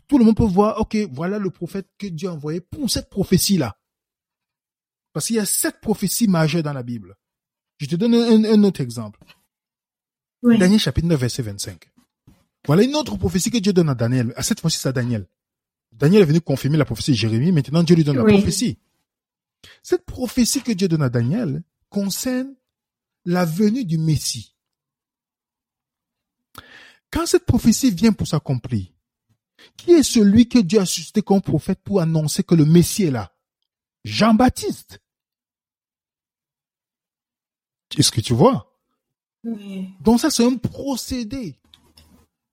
tout 0.06 0.18
le 0.18 0.24
monde 0.24 0.36
peut 0.36 0.44
voir, 0.44 0.78
ok, 0.80 0.96
voilà 1.10 1.38
le 1.38 1.48
prophète 1.48 1.88
que 1.96 2.06
Dieu 2.06 2.28
a 2.28 2.32
envoyé 2.32 2.60
pour 2.60 2.90
cette 2.90 3.08
prophétie-là. 3.08 3.78
Parce 5.14 5.28
qu'il 5.28 5.36
y 5.36 5.38
a 5.38 5.46
sept 5.46 5.80
prophéties 5.80 6.28
majeures 6.28 6.62
dans 6.62 6.74
la 6.74 6.82
Bible. 6.82 7.16
Je 7.78 7.86
te 7.86 7.96
donne 7.96 8.14
un, 8.14 8.62
autre 8.64 8.80
exemple. 8.80 9.20
Daniel 10.42 10.80
chapitre 10.80 11.08
9, 11.08 11.20
verset 11.20 11.42
25. 11.42 11.90
Voilà 12.66 12.82
une 12.82 12.94
autre 12.94 13.16
prophétie 13.16 13.50
que 13.50 13.58
Dieu 13.58 13.72
donne 13.72 13.88
à 13.88 13.94
Daniel. 13.94 14.32
À 14.36 14.42
cette 14.42 14.60
fois-ci, 14.60 14.78
c'est 14.78 14.88
à 14.88 14.92
Daniel. 14.92 15.26
Daniel 15.92 16.22
est 16.22 16.26
venu 16.26 16.40
confirmer 16.40 16.76
la 16.76 16.84
prophétie 16.84 17.12
de 17.12 17.16
Jérémie. 17.16 17.52
Maintenant, 17.52 17.82
Dieu 17.82 17.96
lui 17.96 18.04
donne 18.04 18.16
la 18.16 18.24
prophétie. 18.24 18.78
Cette 19.82 20.04
prophétie 20.04 20.62
que 20.62 20.72
Dieu 20.72 20.88
donne 20.88 21.02
à 21.02 21.08
Daniel 21.08 21.62
concerne 21.88 22.54
la 23.24 23.44
venue 23.44 23.84
du 23.84 23.98
Messie. 23.98 24.54
Quand 27.10 27.26
cette 27.26 27.46
prophétie 27.46 27.90
vient 27.90 28.12
pour 28.12 28.26
s'accomplir, 28.26 28.86
qui 29.76 29.92
est 29.92 30.02
celui 30.02 30.48
que 30.48 30.58
Dieu 30.58 30.80
a 30.80 30.86
suscité 30.86 31.22
comme 31.22 31.40
prophète 31.40 31.80
pour 31.82 32.00
annoncer 32.00 32.42
que 32.42 32.54
le 32.54 32.64
Messie 32.64 33.04
est 33.04 33.10
là? 33.10 33.32
Jean-Baptiste. 34.04 35.00
Est-ce 37.96 38.10
que 38.10 38.20
tu 38.20 38.34
vois 38.34 38.72
Donc 40.00 40.20
ça, 40.20 40.30
c'est 40.30 40.44
un 40.44 40.56
procédé 40.56 41.56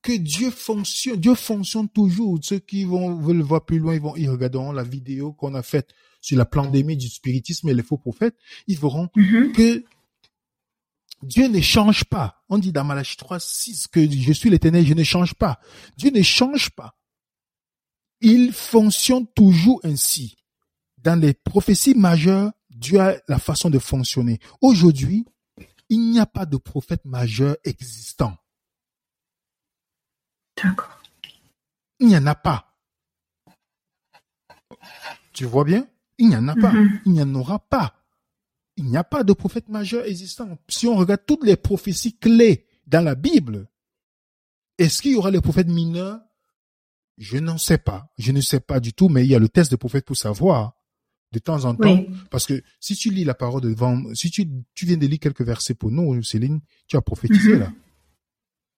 que 0.02 0.12
Dieu 0.12 0.52
fonctionne. 0.52 1.20
Dieu 1.20 1.34
fonctionne 1.36 1.90
toujours. 1.90 2.38
Ceux 2.42 2.60
qui 2.60 2.84
vont 2.84 3.16
veulent 3.16 3.42
voir 3.42 3.66
plus 3.66 3.80
loin, 3.80 3.96
ils 3.96 4.02
vont, 4.02 4.16
ils 4.16 4.30
regarderont 4.30 4.72
la 4.72 4.84
vidéo 4.84 5.34
qu'on 5.34 5.56
a 5.56 5.64
faite 5.64 5.90
sur 6.22 6.38
la 6.38 6.46
pandémie 6.46 6.98
du 6.98 7.10
spiritisme 7.10 7.70
et 7.70 7.74
les 7.74 7.84
faux 7.84 7.98
prophètes. 7.98 8.36
Ils 8.68 8.78
verront 8.78 9.10
mm-hmm. 9.16 9.52
que 9.54 9.84
Dieu 11.24 11.48
ne 11.48 11.62
change 11.62 12.04
pas. 12.04 12.44
On 12.50 12.58
dit 12.58 12.72
dans 12.72 12.84
Malachie 12.84 13.18
3, 13.18 13.40
6 13.40 13.88
que 13.88 14.10
je 14.10 14.34
suis 14.34 14.50
l'éternel, 14.50 14.86
je 14.86 14.94
ne 14.94 15.04
change 15.04 15.34
pas. 15.34 15.60
Dieu 15.98 16.12
ne 16.12 16.22
change 16.22 16.70
pas. 16.72 16.96
Il 18.22 18.52
fonctionne 18.52 19.26
toujours 19.36 19.80
ainsi. 19.84 20.36
Dans 20.98 21.20
les 21.20 21.34
prophéties 21.34 21.96
majeures, 21.96 22.52
Dieu 22.70 23.00
a 23.00 23.16
la 23.28 23.40
façon 23.40 23.70
de 23.70 23.80
fonctionner. 23.80 24.40
Aujourd'hui, 24.62 25.26
Il 25.94 26.10
n'y 26.10 26.20
a 26.20 26.26
pas 26.26 26.48
de 26.48 26.58
prophète 26.58 27.06
majeur 27.06 27.56
existant. 27.64 28.36
D'accord. 30.58 31.00
Il 32.00 32.08
n'y 32.08 32.18
en 32.18 32.26
a 32.26 32.34
pas. 32.34 32.76
Tu 35.34 35.46
vois 35.46 35.66
bien? 35.66 35.88
Il 36.18 36.30
n'y 36.30 36.36
en 36.36 36.48
a 36.48 36.56
pas. 36.56 36.72
Mhm. 36.72 37.02
Il 37.06 37.12
n'y 37.12 37.22
en 37.22 37.36
aura 37.36 37.60
pas. 37.60 37.94
Il 38.76 38.86
n'y 38.86 38.98
a 38.98 39.04
pas 39.04 39.24
de 39.24 39.34
prophète 39.34 39.70
majeur 39.70 40.06
existant. 40.06 40.58
Si 40.68 40.88
on 40.88 40.96
regarde 40.96 41.28
toutes 41.28 41.46
les 41.46 41.58
prophéties 41.58 42.18
clés 42.18 42.68
dans 42.88 43.06
la 43.06 43.14
Bible, 43.14 43.68
est-ce 44.80 45.00
qu'il 45.00 45.12
y 45.12 45.16
aura 45.16 45.30
les 45.30 45.42
prophètes 45.42 45.68
mineurs? 45.68 46.22
Je 47.20 47.38
n'en 47.38 47.60
sais 47.60 47.78
pas. 47.78 48.12
Je 48.18 48.32
ne 48.32 48.42
sais 48.42 48.62
pas 48.62 48.80
du 48.80 48.94
tout, 48.94 49.10
mais 49.10 49.26
il 49.26 49.30
y 49.30 49.36
a 49.36 49.40
le 49.40 49.48
test 49.48 49.70
des 49.70 49.78
prophètes 49.78 50.06
pour 50.06 50.18
savoir 50.18 50.74
de 51.34 51.40
temps 51.40 51.66
en 51.66 51.76
temps. 51.76 51.96
Oui. 51.96 52.08
Parce 52.30 52.46
que 52.46 52.62
si 52.80 52.96
tu 52.96 53.10
lis 53.10 53.24
la 53.26 53.34
parole 53.34 53.62
devant, 53.62 54.02
si 54.14 54.30
tu, 54.32 54.48
tu 54.76 54.86
viens 54.86 54.98
de 54.98 55.08
lire 55.08 55.20
quelques 55.20 55.42
versets 55.42 55.74
pour 55.74 55.92
nous, 55.92 56.22
Céline, 56.24 56.62
tu 56.88 56.96
as 56.96 57.02
prophétisé 57.02 57.54
Mhm. 57.54 57.60
là. 57.60 57.74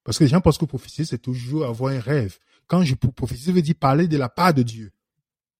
Parce 0.04 0.18
que 0.18 0.24
les 0.24 0.30
gens 0.30 0.41
pensent 0.41 0.58
que 0.58 0.65
prophétiser, 0.65 1.06
c'est 1.06 1.18
toujours 1.22 1.65
avoir 1.65 1.94
un 1.94 2.00
rêve. 2.00 2.38
Quand 2.68 2.84
je 2.84 2.96
prophétiser, 2.96 3.48
ça 3.48 3.52
veut 3.52 3.62
dire 3.62 3.76
parler 3.80 4.08
de 4.08 4.18
la 4.18 4.30
part 4.30 4.54
de 4.54 4.63
Dieu. 4.63 4.91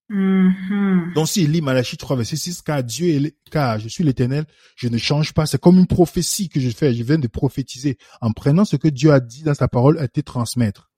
Mhm. 0.10 1.14
Donc, 1.16 1.28
s'il 1.28 1.52
lit 1.52 1.62
Malachie 1.62 1.98
3, 1.98 2.16
verset 2.16 2.36
6, 2.36 2.62
car 2.62 2.84
Dieu 2.84 3.08
est, 3.08 3.36
car 3.52 3.80
je 3.80 3.88
suis 3.88 4.04
l'éternel, 4.04 4.46
je 4.76 4.88
ne 4.88 4.98
change 4.98 5.34
pas. 5.34 5.46
C'est 5.48 5.60
comme 5.60 5.80
une 5.80 5.88
prophétie 5.88 6.48
que 6.48 6.60
je 6.60 6.70
fais. 6.70 6.94
Je 6.94 7.04
viens 7.04 7.18
de 7.18 7.28
prophétiser 7.28 7.98
en 8.22 8.32
prenant 8.32 8.66
ce 8.66 8.76
que 8.76 8.88
Dieu 8.88 9.12
a 9.12 9.20
dit 9.20 9.44
dans 9.44 9.56
sa 9.56 9.68
parole 9.68 9.98
à 10.00 10.08
te 10.08 10.22
transmettre. 10.22 10.92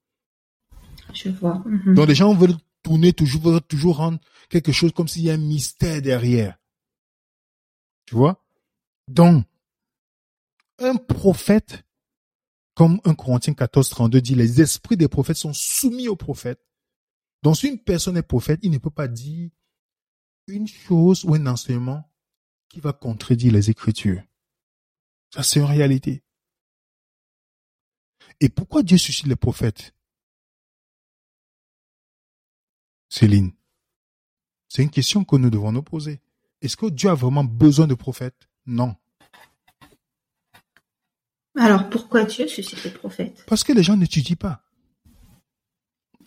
Je 1.14 1.30
vois. 1.30 1.64
Mhm. 1.66 1.96
Donc, 1.96 2.08
les 2.08 2.16
gens 2.16 2.34
veulent 2.34 2.58
tourner 2.88 3.12
toujours, 3.12 3.62
toujours 3.64 3.98
rendre 3.98 4.18
quelque 4.50 4.72
chose 4.72 4.94
comme 4.94 5.10
s'il 5.10 5.24
y 5.24 5.30
a 5.30 5.34
un 5.34 5.38
mystère 5.38 6.02
derrière. 6.02 6.58
Tu 8.06 8.16
vois? 8.16 8.42
Donc, 9.10 9.46
un 10.80 10.96
prophète, 10.96 11.84
comme 12.76 13.02
1 13.04 13.14
Corinthiens 13.16 13.54
14, 13.54 13.90
32 13.90 14.22
dit, 14.22 14.36
les 14.36 14.62
esprits 14.62 14.96
des 14.96 15.10
prophètes 15.10 15.36
sont 15.36 15.52
soumis 15.54 16.08
aux 16.08 16.16
prophètes. 16.16 16.66
Donc, 17.44 17.58
si 17.58 17.68
une 17.68 17.80
personne 17.80 18.16
est 18.16 18.22
prophète, 18.22 18.62
il 18.64 18.72
ne 18.72 18.78
peut 18.78 18.90
pas 18.90 19.10
dire 19.10 19.50
une 20.48 20.68
chose 20.68 21.26
ou 21.26 21.34
un 21.34 21.46
enseignement 21.46 22.10
qui 22.70 22.80
va 22.80 22.94
contredire 22.94 23.52
les 23.52 23.70
Écritures. 23.70 24.24
Ça, 25.34 25.44
c'est 25.44 25.60
une 25.60 25.66
réalité. 25.66 26.24
Et 28.40 28.48
pourquoi 28.48 28.82
Dieu 28.82 28.98
suscite 28.98 29.28
les 29.28 29.36
prophètes? 29.36 29.94
Céline, 33.10 33.52
c'est 34.68 34.84
une 34.84 34.90
question 34.90 35.24
que 35.24 35.36
nous 35.36 35.50
devons 35.50 35.72
nous 35.72 35.84
poser. 35.84 36.20
Est-ce 36.62 36.76
que 36.76 36.88
Dieu 36.88 37.10
a 37.10 37.16
vraiment 37.16 37.44
besoin 37.44 37.88
de 37.88 37.94
prophètes? 37.94 38.48
Non. 38.66 38.96
Alors, 41.56 41.90
pourquoi 41.90 42.24
Dieu 42.26 42.48
suscite 42.48 42.84
les 42.84 42.92
prophètes? 42.92 43.44
Parce 43.48 43.64
que 43.64 43.74
les 43.74 43.84
gens 43.84 43.98
n'étudient 43.98 44.36
pas 44.36 44.62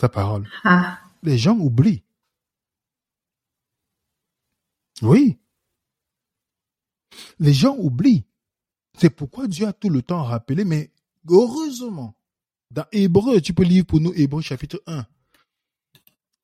sa 0.00 0.08
parole. 0.08 0.48
Ah, 0.64 0.98
Les 1.22 1.36
gens 1.36 1.56
oublient. 1.58 2.02
Oui. 5.02 5.38
Les 7.38 7.52
gens 7.52 7.76
oublient. 7.76 8.24
C'est 8.98 9.10
pourquoi 9.10 9.46
Dieu 9.46 9.66
a 9.66 9.72
tout 9.72 9.90
le 9.90 10.02
temps 10.02 10.24
rappelé, 10.24 10.64
mais 10.64 10.90
heureusement, 11.28 12.14
dans 12.70 12.86
Hébreu, 12.92 13.40
tu 13.40 13.52
peux 13.52 13.62
lire 13.62 13.84
pour 13.84 14.00
nous 14.00 14.12
Hébreu 14.14 14.40
chapitre 14.40 14.82
1. 14.86 15.06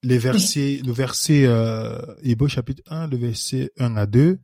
Les 0.02 0.18
versets, 0.18 0.80
le 0.84 0.92
verset, 0.92 1.46
euh, 1.46 1.98
Hébreu 2.22 2.48
chapitre 2.48 2.82
1, 2.86 3.08
le 3.08 3.16
verset 3.16 3.72
1 3.78 3.96
à 3.96 4.06
2, 4.06 4.38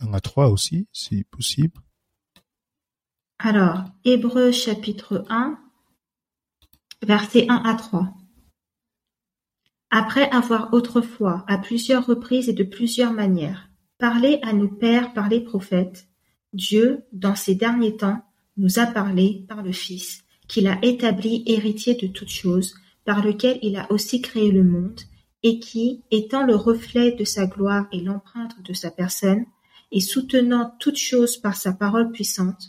1 0.00 0.12
à 0.12 0.20
3 0.20 0.48
aussi, 0.48 0.88
si 0.92 1.24
possible. 1.24 1.80
alors, 3.38 3.84
Hébreu 4.04 4.50
chapitre 4.50 5.24
1, 5.28 5.58
versets 7.02 7.46
1 7.48 7.54
à 7.54 7.74
3. 7.74 8.14
Après 9.90 10.28
avoir 10.30 10.72
autrefois, 10.72 11.44
à 11.46 11.58
plusieurs 11.58 12.06
reprises 12.06 12.48
et 12.48 12.52
de 12.52 12.64
plusieurs 12.64 13.12
manières, 13.12 13.68
parlé 13.98 14.40
à 14.42 14.52
nos 14.52 14.68
pères 14.68 15.12
par 15.12 15.28
les 15.28 15.40
prophètes, 15.40 16.08
Dieu, 16.52 17.04
dans 17.12 17.34
ces 17.34 17.54
derniers 17.54 17.96
temps, 17.96 18.22
nous 18.56 18.78
a 18.78 18.86
parlé 18.86 19.44
par 19.48 19.62
le 19.62 19.72
Fils, 19.72 20.24
qu'il 20.48 20.66
a 20.66 20.78
établi 20.82 21.44
héritier 21.46 21.94
de 21.94 22.06
toutes 22.06 22.30
choses, 22.30 22.74
par 23.06 23.24
lequel 23.24 23.58
il 23.62 23.76
a 23.76 23.90
aussi 23.90 24.20
créé 24.20 24.50
le 24.50 24.64
monde, 24.64 25.00
et 25.42 25.60
qui, 25.60 26.02
étant 26.10 26.44
le 26.44 26.56
reflet 26.56 27.12
de 27.12 27.24
sa 27.24 27.46
gloire 27.46 27.86
et 27.92 28.00
l'empreinte 28.00 28.60
de 28.62 28.72
sa 28.74 28.90
personne, 28.90 29.44
et 29.92 30.00
soutenant 30.00 30.74
toutes 30.80 30.98
choses 30.98 31.36
par 31.36 31.56
sa 31.56 31.72
parole 31.72 32.10
puissante, 32.10 32.62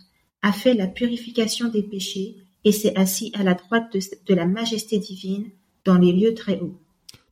a 0.43 0.51
fait 0.51 0.75
la 0.75 0.87
purification 0.87 1.69
des 1.69 1.83
péchés, 1.83 2.37
et 2.63 2.71
s'est 2.71 2.95
assis 2.95 3.31
à 3.33 3.43
la 3.43 3.55
droite 3.55 3.91
de, 3.93 3.99
de 4.27 4.35
la 4.35 4.45
majesté 4.45 4.99
divine 4.99 5.49
dans 5.85 5.97
les 5.97 6.11
lieux 6.11 6.33
très 6.33 6.59
hauts. 6.59 6.79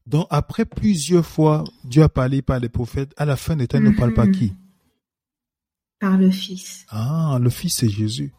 Donc, 0.07 0.27
après 0.29 0.65
plusieurs 0.65 1.25
fois, 1.25 1.63
Dieu 1.83 2.03
a 2.03 2.09
parlé 2.09 2.41
par 2.41 2.59
les 2.59 2.69
prophètes, 2.69 3.13
à 3.17 3.25
la 3.25 3.35
fin 3.35 3.55
des 3.55 3.67
temps, 3.67 3.77
il 3.79 3.83
ne 3.83 3.91
parle 3.91 4.13
pas 4.13 4.25
Mhm. 4.25 4.31
qui? 4.31 4.53
Par 5.99 6.17
le 6.17 6.29
Fils. 6.31 6.85
Ah, 6.89 7.37
le 7.41 7.49
Fils, 7.49 7.77
c'est 7.77 7.89
Jésus. 7.89 8.31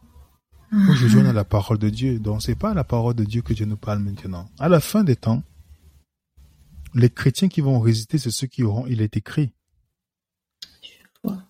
Nous, 0.71 0.95
Jésus, 0.95 1.17
on 1.19 1.25
a 1.25 1.33
la 1.33 1.45
parole 1.45 1.77
de 1.77 1.89
Dieu. 1.89 2.19
Donc, 2.19 2.41
c'est 2.41 2.55
pas 2.55 2.73
la 2.73 2.83
parole 2.83 3.13
de 3.13 3.23
Dieu 3.23 3.41
que 3.41 3.53
Dieu 3.53 3.65
nous 3.65 3.77
parle 3.77 3.99
maintenant. 3.99 4.49
À 4.59 4.67
la 4.67 4.79
fin 4.79 5.03
des 5.03 5.15
temps, 5.15 5.43
les 6.93 7.09
chrétiens 7.09 7.47
qui 7.47 7.61
vont 7.61 7.79
résister, 7.79 8.17
c'est 8.17 8.31
ceux 8.31 8.47
qui 8.47 8.63
auront, 8.63 8.85
il 8.87 9.01
est 9.01 9.15
écrit. 9.15 9.53
vois. 11.23 11.43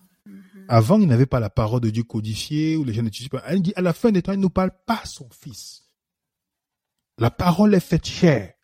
Avant, 0.68 1.00
il 1.00 1.08
n'avait 1.08 1.26
pas 1.26 1.40
la 1.40 1.50
parole 1.50 1.80
de 1.80 1.90
Dieu 1.90 2.04
codifiée, 2.04 2.76
ou 2.76 2.84
les 2.84 2.92
gens 2.92 3.02
n'étudient 3.02 3.40
pas. 3.40 3.42
Elle 3.46 3.62
dit, 3.62 3.72
à 3.74 3.80
la 3.80 3.92
fin 3.92 4.12
des 4.12 4.22
temps, 4.22 4.32
il 4.32 4.38
ne 4.38 4.42
nous 4.42 4.50
parle 4.50 4.72
pas 4.86 5.02
son 5.04 5.28
Fils. 5.30 5.84
La 7.18 7.30
parole 7.30 7.74
est 7.74 7.80
faite 7.80 8.06
chair. 8.06 8.54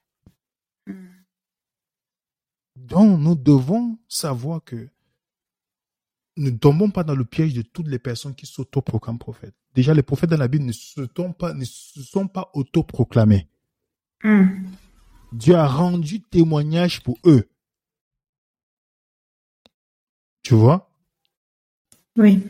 Donc, 2.76 3.18
nous 3.18 3.34
devons 3.34 3.98
savoir 4.08 4.62
que 4.62 4.88
ne 6.36 6.50
tombons 6.50 6.90
pas 6.90 7.04
dans 7.04 7.14
le 7.14 7.24
piège 7.24 7.54
de 7.54 7.62
toutes 7.62 7.88
les 7.88 7.98
personnes 7.98 8.34
qui 8.34 8.46
s'autoproclament 8.46 9.18
prophètes. 9.18 9.54
Déjà, 9.74 9.94
les 9.94 10.02
prophètes 10.02 10.30
dans 10.30 10.36
la 10.36 10.48
Bible 10.48 10.64
ne 10.64 10.72
se, 10.72 11.06
sont 11.16 11.32
pas, 11.32 11.52
ne 11.52 11.64
se 11.64 12.02
sont 12.02 12.28
pas 12.28 12.50
autoproclamés. 12.54 13.46
Hum, 14.24 14.64
Dieu 15.32 15.56
a 15.56 15.66
rendu 15.66 16.20
témoignage 16.20 17.02
pour 17.02 17.18
eux. 17.24 17.48
Tu 20.42 20.54
vois? 20.54 20.90
Oui. 22.16 22.42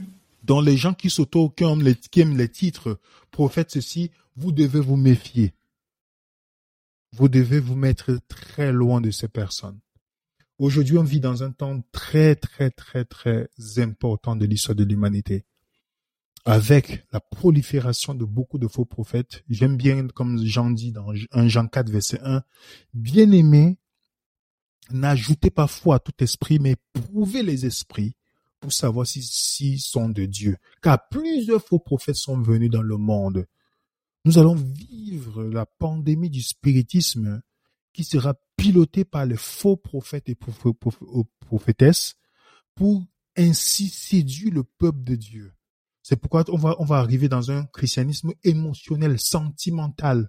Dans 0.43 0.61
les 0.61 0.77
gens 0.77 0.93
qui 0.93 1.09
s'auto, 1.09 1.49
qui 1.49 1.65
aiment 1.65 2.37
les 2.37 2.49
titres, 2.49 3.01
prophètes 3.31 3.71
ceci, 3.71 4.11
vous 4.37 4.53
devez 4.53 4.81
vous 4.81 4.97
méfier. 4.97 5.55
Vous 7.13 7.29
devez 7.29 7.61
vous 7.61 7.77
mettre 7.77 8.19
très 8.29 8.73
loin 8.73 9.01
de 9.01 9.11
ces 9.11 9.29
personnes. 9.29 9.79
Aujourd'hui, 10.59 10.99
on 10.99 11.03
vit 11.03 11.21
dans 11.21 11.43
un 11.43 11.51
temps 11.51 11.83
très, 11.91 12.37
très, 12.37 12.71
très, 12.71 13.05
très 13.05 13.49
important 13.79 14.37
de 14.37 14.47
l'histoire 14.47 14.77
de 14.77 14.85
l'humanité. 14.85 15.45
Avec 16.45 17.05
la 17.13 17.21
prolifération 17.21 18.15
de 18.15 18.25
beaucoup 18.25 18.59
de 18.59 18.69
faux 18.69 18.85
prophètes, 18.85 19.43
j'aime 19.49 19.77
bien, 19.77 20.07
comme 20.09 20.45
Jean 20.45 20.71
dit 20.71 20.93
dans 20.93 21.09
1 21.33 21.49
Jean 21.49 21.67
4, 21.67 21.91
verset 21.91 22.21
1, 22.23 22.43
bien 22.93 23.33
aimé, 23.33 23.79
n'ajoutez 24.91 25.51
pas 25.51 25.67
foi 25.67 25.97
à 25.97 25.99
tout 25.99 26.13
esprit, 26.23 26.61
mais 26.61 26.77
prouvez 26.93 27.43
les 27.43 27.67
esprits 27.67 28.15
pour 28.61 28.73
savoir 28.73 29.07
s'ils 29.07 29.25
si, 29.25 29.79
sont 29.79 30.09
de 30.09 30.25
Dieu. 30.25 30.57
Car 30.83 31.09
plusieurs 31.09 31.65
faux 31.65 31.81
prophètes 31.81 32.17
sont 32.17 32.41
venus 32.41 32.71
dans 32.71 32.83
le 32.83 32.97
monde. 32.97 33.47
Nous 34.25 34.39
allons 34.39 34.55
vivre 34.55 35.43
la 35.45 35.67
pandémie 35.67 36.31
du 36.31 36.43
spiritisme 36.43 37.43
qui 37.95 38.05
sera 38.05 38.35
pilotée 38.57 39.05
par 39.05 39.25
les 39.25 39.37
faux 39.37 39.77
prophètes 39.77 40.29
et 40.29 40.37
prophétesses 41.41 42.17
pour 42.75 43.07
ainsi 43.37 43.89
séduire 43.89 44.53
le 44.53 44.65
peuple 44.65 45.05
de 45.05 45.15
Dieu. 45.15 45.55
C'est 46.03 46.17
pourquoi 46.17 46.45
on 46.49 46.59
va, 46.59 46.77
on 46.79 46.85
va 46.85 46.99
arriver 46.99 47.29
dans 47.29 47.51
un 47.51 47.65
christianisme 47.67 48.33
émotionnel, 48.43 49.19
sentimental. 49.19 50.29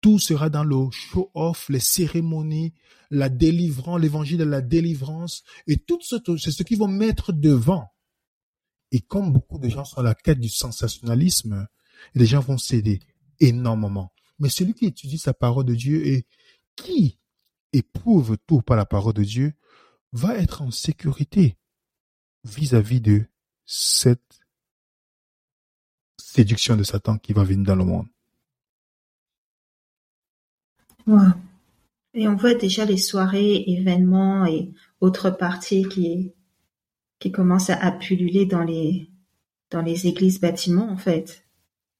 Tout 0.00 0.18
sera 0.18 0.50
dans 0.50 0.64
le 0.64 0.90
show-off, 0.90 1.68
les 1.68 1.80
cérémonies, 1.80 2.74
la 3.10 3.28
délivrance, 3.28 4.00
l'évangile 4.00 4.38
de 4.38 4.44
la 4.44 4.60
délivrance, 4.60 5.44
et 5.66 5.76
tout 5.76 5.98
ce, 6.00 6.16
c'est 6.38 6.50
ce 6.50 6.62
qu'ils 6.62 6.78
vont 6.78 6.88
mettre 6.88 7.32
devant. 7.32 7.86
Et 8.90 9.00
comme 9.00 9.32
beaucoup 9.32 9.58
de 9.58 9.68
gens 9.68 9.84
sont 9.84 9.98
à 10.00 10.02
la 10.02 10.14
quête 10.14 10.40
du 10.40 10.48
sensationnalisme, 10.48 11.66
les 12.14 12.26
gens 12.26 12.40
vont 12.40 12.58
céder 12.58 13.00
énormément. 13.40 14.12
Mais 14.38 14.48
celui 14.48 14.74
qui 14.74 14.86
étudie 14.86 15.18
sa 15.18 15.34
parole 15.34 15.64
de 15.64 15.74
Dieu 15.74 16.06
et 16.06 16.26
qui 16.82 17.18
éprouve 17.72 18.36
tout 18.46 18.62
par 18.62 18.76
la 18.76 18.86
parole 18.86 19.14
de 19.14 19.24
Dieu 19.24 19.54
va 20.12 20.36
être 20.36 20.62
en 20.62 20.70
sécurité 20.70 21.56
vis-à-vis 22.44 23.00
de 23.00 23.26
cette 23.66 24.40
séduction 26.16 26.76
de 26.76 26.82
Satan 26.82 27.18
qui 27.18 27.32
va 27.32 27.44
venir 27.44 27.66
dans 27.66 27.76
le 27.76 27.84
monde. 27.84 28.06
Ouais. 31.06 31.28
Et 32.14 32.26
on 32.28 32.36
voit 32.36 32.54
déjà 32.54 32.84
les 32.84 32.96
soirées, 32.96 33.64
événements 33.66 34.46
et 34.46 34.72
autres 35.00 35.30
parties 35.30 35.86
qui, 35.88 36.32
qui 37.18 37.30
commencent 37.30 37.70
à, 37.70 37.76
à 37.76 37.92
pulluler 37.92 38.46
dans 38.46 38.64
les, 38.64 39.10
dans 39.70 39.82
les 39.82 40.06
églises 40.06 40.40
bâtiments, 40.40 40.90
en 40.90 40.96
fait. 40.96 41.46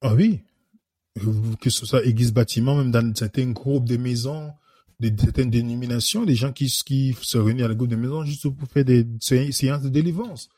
Ah 0.00 0.14
oui, 0.14 0.40
que 1.60 1.70
ce 1.70 1.84
soit 1.84 2.04
église 2.04 2.32
bâtiment, 2.32 2.76
même 2.76 2.90
dans 2.90 3.14
certains 3.14 3.50
groupes 3.50 3.86
de 3.86 3.96
maisons, 3.96 4.52
de 5.00 5.20
certaines 5.20 5.50
dénominations, 5.50 6.24
des 6.24 6.34
gens 6.34 6.52
qui, 6.52 6.66
qui 6.84 7.16
se 7.20 7.38
réunissent 7.38 7.64
à 7.64 7.68
la 7.68 7.74
groupe 7.74 7.88
de 7.88 7.96
maisons 7.96 8.24
juste 8.24 8.48
pour 8.48 8.68
faire 8.68 8.84
des 8.84 9.06
séances 9.20 9.82
de 9.82 9.88
délivrance. 9.88 10.48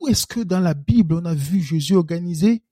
Où 0.00 0.08
est-ce 0.08 0.26
que 0.26 0.40
dans 0.40 0.60
la 0.60 0.74
Bible 0.74 1.14
on 1.14 1.24
a 1.24 1.34
vu 1.34 1.60
Jésus 1.60 1.94
organiser 1.94 2.62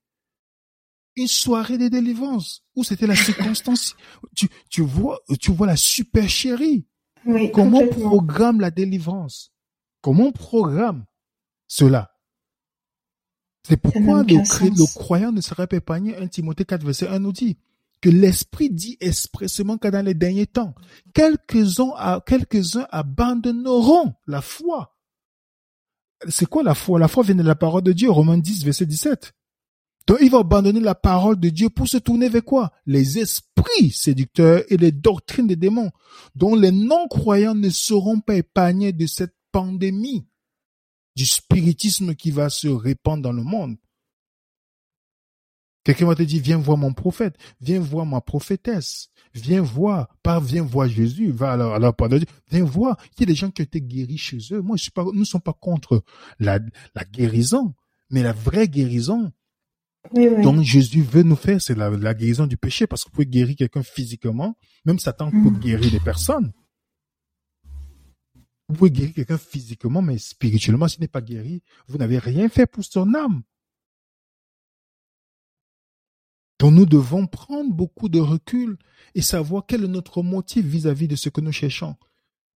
une 1.15 1.27
soirée 1.27 1.77
de 1.77 1.87
délivrance? 1.87 2.63
Où 2.75 2.83
c'était 2.83 3.07
la 3.07 3.15
circonstance? 3.15 3.95
Tu, 4.35 4.47
tu 4.69 4.81
vois 4.81 5.19
tu 5.39 5.51
vois 5.51 5.67
la 5.67 5.75
super 5.75 6.27
chérie 6.27 6.87
Oui, 7.25 7.51
comment 7.51 7.79
on 7.79 7.87
programme 7.87 8.59
la 8.59 8.71
délivrance? 8.71 9.51
Comment 10.01 10.27
on 10.27 10.31
programme 10.31 11.05
cela? 11.67 12.11
C'est 13.67 13.77
pourquoi 13.77 14.23
le, 14.23 14.35
le 14.35 14.93
croyant 14.95 15.31
ne 15.31 15.39
sera 15.39 15.67
pas 15.67 15.77
épargné 15.77 16.17
1 16.17 16.27
Timothée 16.27 16.65
4 16.65 16.83
verset 16.83 17.07
1 17.07 17.19
nous 17.19 17.31
dit 17.31 17.57
que 18.03 18.09
l'esprit 18.09 18.69
dit 18.69 18.97
expressément 18.99 19.77
que 19.77 19.87
dans 19.87 20.05
les 20.05 20.13
derniers 20.13 20.45
temps 20.45 20.75
quelques-uns 21.13 22.19
quelques-uns 22.25 22.85
abandonneront 22.91 24.13
la 24.27 24.41
foi. 24.41 24.97
C'est 26.27 26.45
quoi 26.45 26.63
la 26.63 26.75
foi? 26.75 26.99
La 26.99 27.07
foi 27.07 27.23
vient 27.23 27.35
de 27.35 27.43
la 27.43 27.55
parole 27.55 27.81
de 27.81 27.93
Dieu 27.93 28.11
Romains 28.11 28.37
10 28.37 28.65
verset 28.65 28.85
17 28.85 29.33
donc, 30.05 30.17
il 30.19 30.29
va 30.29 30.39
abandonner 30.39 30.81
la 30.81 30.95
parole 30.95 31.39
de 31.39 31.47
Dieu 31.47 31.69
pour 31.69 31.87
se 31.87 31.95
tourner 31.95 32.27
vers 32.27 32.43
quoi? 32.43 32.73
Les 32.85 33.19
esprits 33.19 33.91
séducteurs 33.91 34.61
et 34.67 34.75
les 34.75 34.91
doctrines 34.91 35.47
des 35.47 35.55
démons, 35.55 35.91
dont 36.35 36.55
les 36.55 36.71
non-croyants 36.71 37.55
ne 37.55 37.69
seront 37.69 38.19
pas 38.19 38.35
épargnés 38.35 38.91
de 38.91 39.07
cette 39.07 39.33
pandémie 39.53 40.27
du 41.15 41.25
spiritisme 41.25 42.15
qui 42.15 42.31
va 42.31 42.49
se 42.49 42.67
répandre 42.67 43.23
dans 43.23 43.31
le 43.31 43.43
monde. 43.43 43.77
Quelqu'un 45.83 46.05
va 46.05 46.15
te 46.15 46.23
dire, 46.23 46.41
viens 46.41 46.57
voir 46.57 46.77
mon 46.77 46.93
prophète, 46.93 47.35
viens 47.59 47.79
voir 47.79 48.05
ma 48.05 48.21
prophétesse, 48.21 49.09
viens 49.33 49.61
voir, 49.61 50.07
pas 50.23 50.39
viens 50.39 50.63
voir 50.63 50.87
Jésus, 50.87 51.31
va 51.31 51.51
alors, 51.51 51.73
alors 51.73 51.93
pardon, 51.95 52.19
viens 52.49 52.63
voir. 52.63 52.97
Il 53.17 53.21
y 53.21 53.23
a 53.23 53.25
des 53.27 53.35
gens 53.35 53.51
qui 53.51 53.61
ont 53.61 53.65
été 53.65 53.81
guéris 53.81 54.17
chez 54.17 54.37
eux. 54.51 54.61
Moi, 54.61 54.77
je 54.77 54.83
suis 54.83 54.91
pas, 54.91 55.03
nous 55.03 55.13
ne 55.13 55.23
sommes 55.25 55.41
pas 55.41 55.53
contre 55.53 56.03
la, 56.39 56.59
la 56.95 57.03
guérison, 57.03 57.73
mais 58.09 58.23
la 58.23 58.31
vraie 58.31 58.67
guérison, 58.69 59.31
Oui, 60.13 60.27
oui. 60.29 60.41
donc 60.41 60.61
Jésus 60.61 61.01
veut 61.01 61.23
nous 61.23 61.35
faire, 61.35 61.61
c'est 61.61 61.75
la, 61.75 61.89
la 61.89 62.13
guérison 62.13 62.47
du 62.47 62.55
péché, 62.57 62.87
parce 62.87 63.03
que 63.03 63.09
vous 63.09 63.15
pouvez 63.15 63.25
guérir 63.25 63.55
quelqu'un 63.57 63.83
physiquement, 63.83 64.55
même 64.85 64.99
Satan 64.99 65.31
peut 65.31 65.37
Mm. 65.37 65.59
guérir 65.59 65.91
des 65.91 65.99
personnes. 65.99 66.53
Vous 68.69 68.75
pouvez 68.75 68.91
guérir 68.91 69.13
quelqu'un 69.13 69.37
physiquement, 69.37 70.01
mais 70.01 70.17
spirituellement, 70.17 70.87
s'il 70.87 71.01
n'est 71.01 71.07
pas 71.09 71.21
guéri, 71.21 71.61
vous 71.87 71.97
n'avez 71.97 72.17
rien 72.19 72.47
fait 72.49 72.65
pour 72.65 72.83
son 72.85 73.13
âme. 73.13 73.43
Donc 76.59 76.73
nous 76.73 76.85
devons 76.85 77.27
prendre 77.27 77.73
beaucoup 77.73 78.09
de 78.09 78.19
recul 78.19 78.77
et 79.15 79.21
savoir 79.21 79.65
quel 79.67 79.83
est 79.83 79.87
notre 79.87 80.23
motif 80.23 80.65
vis-à-vis 80.65 81.07
de 81.07 81.15
ce 81.15 81.29
que 81.29 81.41
nous 81.41 81.51
cherchons. 81.51 81.95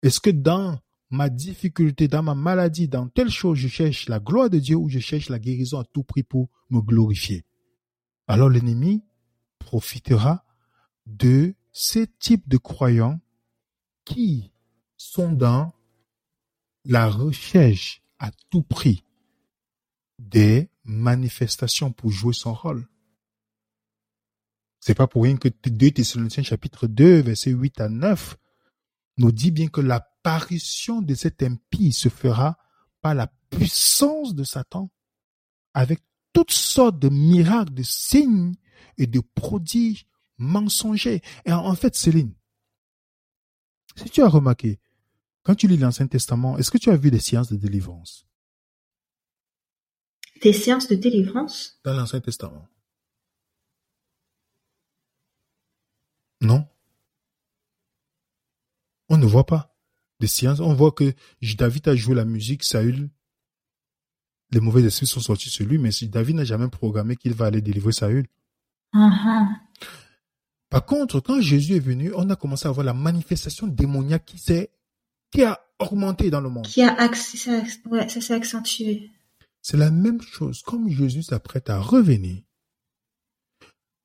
Est-ce 0.04 0.20
que 0.20 0.30
dans 0.30 0.80
ma 1.10 1.30
difficulté, 1.30 2.08
dans 2.08 2.24
ma 2.24 2.36
maladie, 2.36 2.88
dans 2.88 3.08
telle 3.08 3.30
chose, 3.30 3.58
je 3.58 3.68
cherche 3.68 4.08
la 4.10 4.20
gloire 4.20 4.50
de 4.50 4.60
Dieu 4.60 4.76
ou 4.76 4.90
je 4.90 5.00
cherche 5.00 5.30
la 5.30 5.40
guérison 5.40 5.80
à 5.80 5.86
tout 5.86 6.04
prix 6.04 6.24
pour 6.24 6.50
me 6.70 6.82
glorifier? 6.82 7.46
Alors 8.28 8.50
l'ennemi 8.50 9.04
profitera 9.60 10.44
de 11.06 11.56
ces 11.72 12.08
types 12.08 12.48
de 12.48 12.58
croyants 12.58 13.20
qui 14.06 14.52
sont 14.98 15.32
dans 15.32 15.74
la 16.86 17.10
recherche 17.10 18.02
à 18.20 18.32
tout 18.50 18.64
prix 18.64 19.04
des 20.20 20.70
manifestations 20.84 21.92
pour 21.92 22.12
jouer 22.12 22.34
son 22.34 22.54
rôle. 22.54 22.88
C'est 24.88 24.96
pas 24.96 25.08
pour 25.08 25.24
rien 25.24 25.36
que 25.36 25.50
2 25.50 25.92
Thessaloniciens 25.92 26.44
chapitre 26.44 26.88
2 26.88 27.20
verset 27.20 27.52
8 27.52 27.82
à 27.82 27.90
9 27.90 28.38
nous 29.18 29.34
dit 29.34 29.52
bien 29.52 29.68
que 29.68 29.82
l'apparition 29.82 31.02
de 31.02 31.14
cet 31.14 31.44
impie 31.44 31.92
se 31.92 32.08
fera 32.08 32.58
par 33.02 33.14
la 33.14 33.28
puissance 33.50 34.34
de 34.34 34.46
Satan 34.46 34.90
avec 35.74 36.00
toutes 36.32 36.54
sortes 36.54 37.00
de 37.00 37.10
miracles, 37.10 37.74
de 37.74 37.84
signes 37.84 38.56
et 38.98 39.08
de 39.08 39.20
prodiges 39.20 40.08
mensongers. 40.38 41.22
Et 41.44 41.52
en 41.52 41.76
fait, 41.76 41.94
Céline, 41.94 42.34
si 43.98 44.10
tu 44.10 44.22
as 44.22 44.30
remarqué, 44.30 44.80
quand 45.44 45.56
tu 45.56 45.68
lis 45.68 45.76
l'Ancien 45.76 46.08
Testament, 46.08 46.58
est-ce 46.58 46.72
que 46.72 46.78
tu 46.78 46.92
as 46.92 46.96
vu 46.96 47.12
des 47.12 47.20
séances 47.20 47.52
de 47.52 47.58
délivrance? 47.58 48.26
Des 50.42 50.54
séances 50.54 50.88
de 50.88 50.96
délivrance? 50.96 51.78
Dans 51.84 51.94
l'Ancien 51.94 52.22
Testament 52.22 52.70
Non. 56.42 56.68
On 59.10 59.18
ne 59.18 59.26
voit 59.26 59.46
pas 59.46 59.76
des 60.20 60.28
séances. 60.28 60.60
On 60.60 60.74
voit 60.74 60.92
que 60.92 61.14
David 61.58 61.88
a 61.88 61.96
joué 61.96 62.16
la 62.16 62.26
musique, 62.26 62.64
Saül, 62.64 63.10
les 64.52 64.60
mauvais 64.60 64.84
esprits 64.84 65.08
sont 65.08 65.20
sortis 65.20 65.50
sur 65.50 65.66
lui, 65.66 65.78
mais 65.78 65.90
David 66.04 66.38
n'a 66.38 66.46
jamais 66.46 66.70
programmé 66.70 67.16
qu'il 67.16 67.34
va 67.34 67.46
aller 67.48 67.62
délivrer 67.62 67.92
Saül. 67.92 68.28
Ah, 68.94 69.50
Par 70.70 70.86
contre, 70.86 71.20
quand 71.20 71.42
Jésus 71.42 71.76
est 71.76 71.82
venu, 71.82 72.12
on 72.16 72.30
a 72.30 72.36
commencé 72.36 72.68
à 72.68 72.72
voir 72.72 72.86
la 72.86 72.94
manifestation 72.94 73.68
démoniaque 73.68 74.26
qui 74.26 74.38
s'est, 74.38 74.72
qui 75.32 75.44
a 75.44 75.60
augmenté 75.80 76.30
dans 76.30 76.42
le 76.42 76.50
monde. 76.50 76.66
Qui 76.66 76.82
a 76.82 76.96
ça 77.14 78.22
s'est 78.22 78.34
accentué. 78.34 79.12
C'est 79.62 79.78
la 79.78 79.92
même 79.92 80.22
chose. 80.22 80.62
Comme 80.62 80.90
Jésus 80.90 81.24
s'apprête 81.24 81.70
à 81.70 81.80
revenir, 81.80 82.42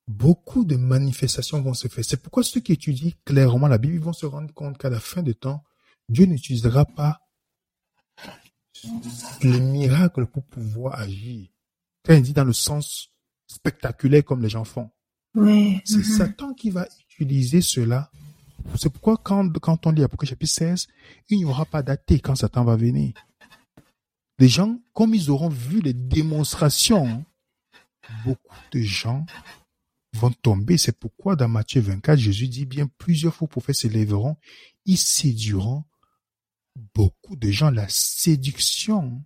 beaucoup 0.09 0.65
de 0.65 0.77
manifestations 0.77 1.61
vont 1.61 1.75
se 1.75 1.89
faire. 1.89 2.05
C'est 2.05 2.21
pourquoi 2.21 2.43
ceux 2.43 2.61
qui 2.61 2.73
étudient 2.73 3.13
clairement 3.25 3.69
la 3.69 3.79
Bible 3.79 3.99
vont 3.99 4.13
se 4.13 4.27
rendre 4.27 4.53
compte 4.53 4.79
qu'à 4.79 4.91
la 4.91 5.01
fin 5.01 5.23
de 5.23 5.33
temps, 5.33 5.63
Dieu 6.09 6.27
n'utilisera 6.27 6.85
pas 6.85 7.21
les 9.43 9.61
miracles 9.61 10.27
pour 10.27 10.45
pouvoir 10.45 10.99
agir. 10.99 11.49
Quand 12.05 12.15
il 12.15 12.23
dit 12.23 12.33
dans 12.33 12.45
le 12.45 12.53
sens 12.53 13.11
spectaculaire 13.47 14.25
comme 14.25 14.43
les 14.43 14.49
gens 14.49 14.65
font. 14.65 14.91
C'est 15.35 15.97
mhm. 15.97 16.05
Satan 16.05 16.55
qui 16.55 16.71
va 16.71 16.87
utiliser 17.11 17.61
cela. 17.61 18.11
C'est 18.77 18.91
pourquoi 18.91 19.17
quand, 19.17 19.59
quand 19.61 19.87
on 19.87 19.91
lit 19.91 20.03
Apocalypse 20.03 20.31
chapitre 20.31 20.53
16, 20.53 20.89
il 21.31 21.39
n'y 21.39 21.45
aura 21.45 21.65
pas 21.65 21.83
d'athée 21.83 22.21
quand 22.21 22.37
Satan 22.37 22.65
va 22.65 22.77
venir. 22.77 23.13
Les 24.39 24.49
gens, 24.49 24.81
comme 24.93 25.15
ils 25.15 25.31
auront 25.31 25.49
vu 25.49 25.81
les 25.81 25.95
démonstrations, 25.95 27.25
beaucoup 28.25 28.57
de 28.73 28.81
gens 28.81 29.25
vont 30.23 30.31
tomber. 30.31 30.79
C'est 30.79 30.99
pourquoi 30.99 31.37
dans 31.37 31.49
Matthieu 31.49 31.81
24, 31.81 32.19
Jésus 32.19 32.49
dit 32.49 32.65
bien 32.65 32.87
plusieurs 32.99 33.35
faux 33.35 33.47
prophètes 33.47 33.77
s'élèveront, 33.77 34.37
ils 34.87 34.99
séduiront 34.99 35.85
beaucoup 36.95 37.37
de 37.37 37.51
gens. 37.51 37.71
La 37.71 37.89
séduction 37.89 39.25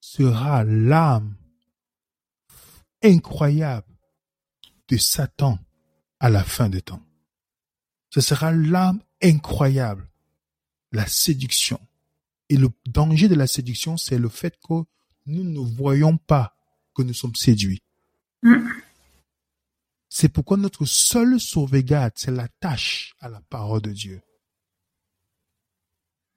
sera 0.00 0.64
l'âme 0.64 1.36
incroyable 3.02 3.86
de 4.88 4.96
Satan 4.96 5.58
à 6.18 6.30
la 6.30 6.42
fin 6.42 6.68
des 6.68 6.80
temps. 6.80 7.02
Ce 8.10 8.20
sera 8.20 8.52
l'âme 8.52 9.02
incroyable, 9.22 10.08
la 10.92 11.06
séduction. 11.06 11.80
Et 12.48 12.56
le 12.56 12.70
danger 12.86 13.28
de 13.28 13.34
la 13.34 13.46
séduction, 13.46 13.96
c'est 13.96 14.18
le 14.18 14.28
fait 14.28 14.56
que 14.66 14.74
nous 15.26 15.44
ne 15.44 15.58
voyons 15.58 16.16
pas 16.16 16.56
que 16.94 17.02
nous 17.02 17.12
sommes 17.12 17.34
séduits. 17.34 17.82
Mm. 18.42 18.68
C'est 20.18 20.30
pourquoi 20.30 20.56
notre 20.56 20.86
seule 20.86 21.38
sauvegarde, 21.38 22.14
c'est 22.16 22.30
l'attache 22.30 23.12
à 23.20 23.28
la 23.28 23.42
parole 23.50 23.82
de 23.82 23.92
Dieu. 23.92 24.22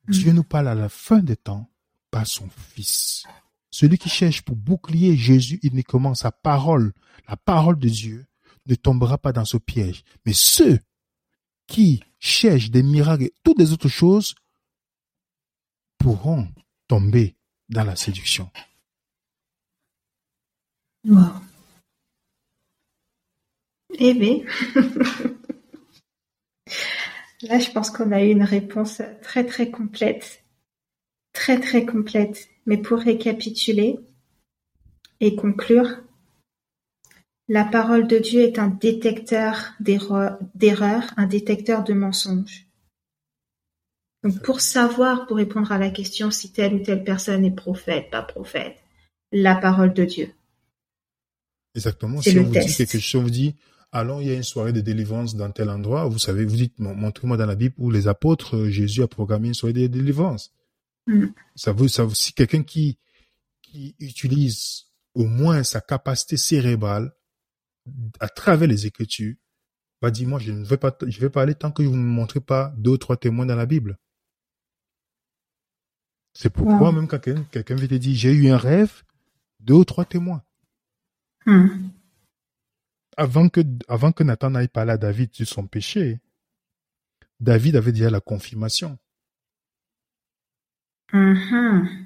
Dieu 0.10 0.34
nous 0.34 0.44
parle 0.44 0.68
à 0.68 0.76
la 0.76 0.89
fin 0.89 1.20
des 1.20 1.38
temps 1.38 1.72
par 2.12 2.28
son 2.28 2.50
Fils. 2.50 3.24
Celui 3.72 3.98
qui 3.98 4.10
cherche 4.10 4.42
pour 4.42 4.58
bouclier 4.58 5.15
Jésus 5.15 5.62
uniquement 5.63 6.13
sa 6.13 6.30
parole, 6.30 6.92
la 7.30 7.38
parole 7.38 7.80
de 7.80 7.88
Dieu, 7.88 8.28
ne 8.65 8.76
tombera 8.76 9.18
pas 9.18 9.32
dans 9.32 9.46
ce 9.46 9.56
piège. 9.56 10.04
Mais 10.26 10.34
ceux 10.34 10.80
qui 11.65 12.04
cherchent 12.20 12.72
des 12.72 12.84
miracles 12.84 13.24
et 13.24 13.34
toutes 13.46 13.60
les 13.60 13.72
autres 13.72 13.88
choses 13.88 14.36
pourront 15.98 16.50
tomber 16.89 17.38
dans 17.70 17.86
la 17.86 17.96
séduction. 17.96 18.52
Wow. 21.06 21.48
Eh 23.97 24.13
bien, 24.13 24.41
là, 27.41 27.60
je 27.60 27.71
pense 27.71 27.89
qu'on 27.89 28.12
a 28.12 28.23
eu 28.23 28.30
une 28.30 28.43
réponse 28.43 29.02
très 29.21 29.45
très 29.45 29.71
complète, 29.71 30.43
très 31.34 31.60
très 31.60 31.86
complète. 31.86 32.49
Mais 32.65 32.78
pour 32.78 32.99
récapituler 32.99 33.99
et 35.19 35.36
conclure, 35.36 36.04
la 37.47 37.65
parole 37.65 38.08
de 38.08 38.19
Dieu 38.19 38.41
est 38.41 38.60
un 38.60 38.67
détecteur 38.67 39.73
d'erreur- 39.80 40.38
d'erreurs, 40.54 41.12
un 41.17 41.25
détecteur 41.25 41.84
de 41.84 41.93
mensonges. 41.93 42.67
Donc, 44.23 44.43
pour 44.43 44.62
savoir, 44.62 45.25
pour 45.25 45.38
répondre 45.38 45.71
à 45.71 45.80
la 45.80 45.89
question 45.89 46.30
si 46.30 46.52
telle 46.52 46.75
ou 46.75 46.80
telle 46.84 47.04
personne 47.04 47.43
est 47.45 47.56
prophète, 47.56 48.12
pas 48.12 48.21
prophète, 48.21 48.78
la 49.32 49.56
parole 49.56 49.93
de 49.93 50.06
Dieu. 50.06 50.34
Exactement. 51.73 52.21
Si 52.21 52.38
on 52.38 52.43
vous 52.43 52.52
dit 52.52 52.75
quelque 52.75 52.99
chose, 52.99 53.21
on 53.21 53.23
vous 53.23 53.30
dit, 53.30 53.56
allons, 53.91 54.19
il 54.19 54.28
y 54.28 54.32
a 54.32 54.36
une 54.36 54.43
soirée 54.43 54.73
de 54.73 54.82
délivrance 54.82 55.36
dans 55.36 55.52
tel 55.52 55.69
endroit, 55.69 56.08
vous 56.08 56.19
savez, 56.19 56.45
vous 56.45 56.56
dites, 56.56 56.80
montrez-moi 56.80 57.38
dans 57.38 57.45
la 57.45 57.56
Bible 57.56 57.75
où 57.78 57.91
les 57.91 58.08
apôtres, 58.08 58.56
euh, 58.56 58.69
Jésus 58.69 59.02
a 59.04 59.08
programmé 59.08 59.49
une 59.49 59.54
soirée 59.54 59.73
de 59.73 59.88
délivrance. 59.88 60.54
Mm. 61.08 61.28
Ça 61.56 61.73
si 62.13 62.34
quelqu'un 62.34 62.63
qui, 62.63 62.97
qui 63.62 63.95
utilise 63.99 64.86
au 65.15 65.25
moins 65.25 65.63
sa 65.63 65.82
capacité 65.82 66.38
cérébrale 66.38 67.12
à 68.19 68.30
travers 68.30 68.67
les 68.67 68.86
Écritures, 68.86 69.36
va 70.02 70.12
dire, 70.12 70.28
moi, 70.28 70.39
je 70.39 70.52
ne 70.52 70.63
vais 70.63 70.78
pas, 70.78 70.95
je 71.06 71.19
vais 71.19 71.30
pas 71.30 71.41
aller 71.41 71.56
tant 71.56 71.71
que 71.71 71.84
vous 71.84 71.95
ne 71.95 72.02
me 72.02 72.04
montrez 72.04 72.39
pas 72.39 72.73
deux 72.78 72.91
ou 72.91 72.97
trois 72.97 73.17
témoins 73.17 73.45
dans 73.45 73.56
la 73.56 73.65
Bible. 73.65 73.97
C'est 76.34 76.49
pourquoi 76.49 76.91
même 76.91 77.08
quand 77.08 77.19
quelqu'un, 77.19 77.43
quelqu'un 77.52 77.75
vient 77.75 77.88
te 77.88 77.95
dire, 77.95 78.15
j'ai 78.15 78.32
eu 78.32 78.49
un 78.49 78.58
rêve, 78.58 79.04
deux 79.60 79.73
ou 79.73 79.84
trois 79.84 80.06
témoins. 80.06 80.41
Hmm. 81.45 81.89
Avant 83.19 83.49
que, 83.49 83.62
avant 83.89 84.12
que 84.12 84.23
Nathan 84.23 84.51
n'aille 84.51 84.69
parler 84.69 84.93
à 84.93 84.97
David 84.97 85.34
sur 85.34 85.47
son 85.47 85.67
péché, 85.67 86.19
David 87.39 87.75
avait 87.75 87.91
déjà 87.91 88.10
la 88.10 88.21
confirmation. 88.21 88.97
Mm-hmm. 91.12 92.05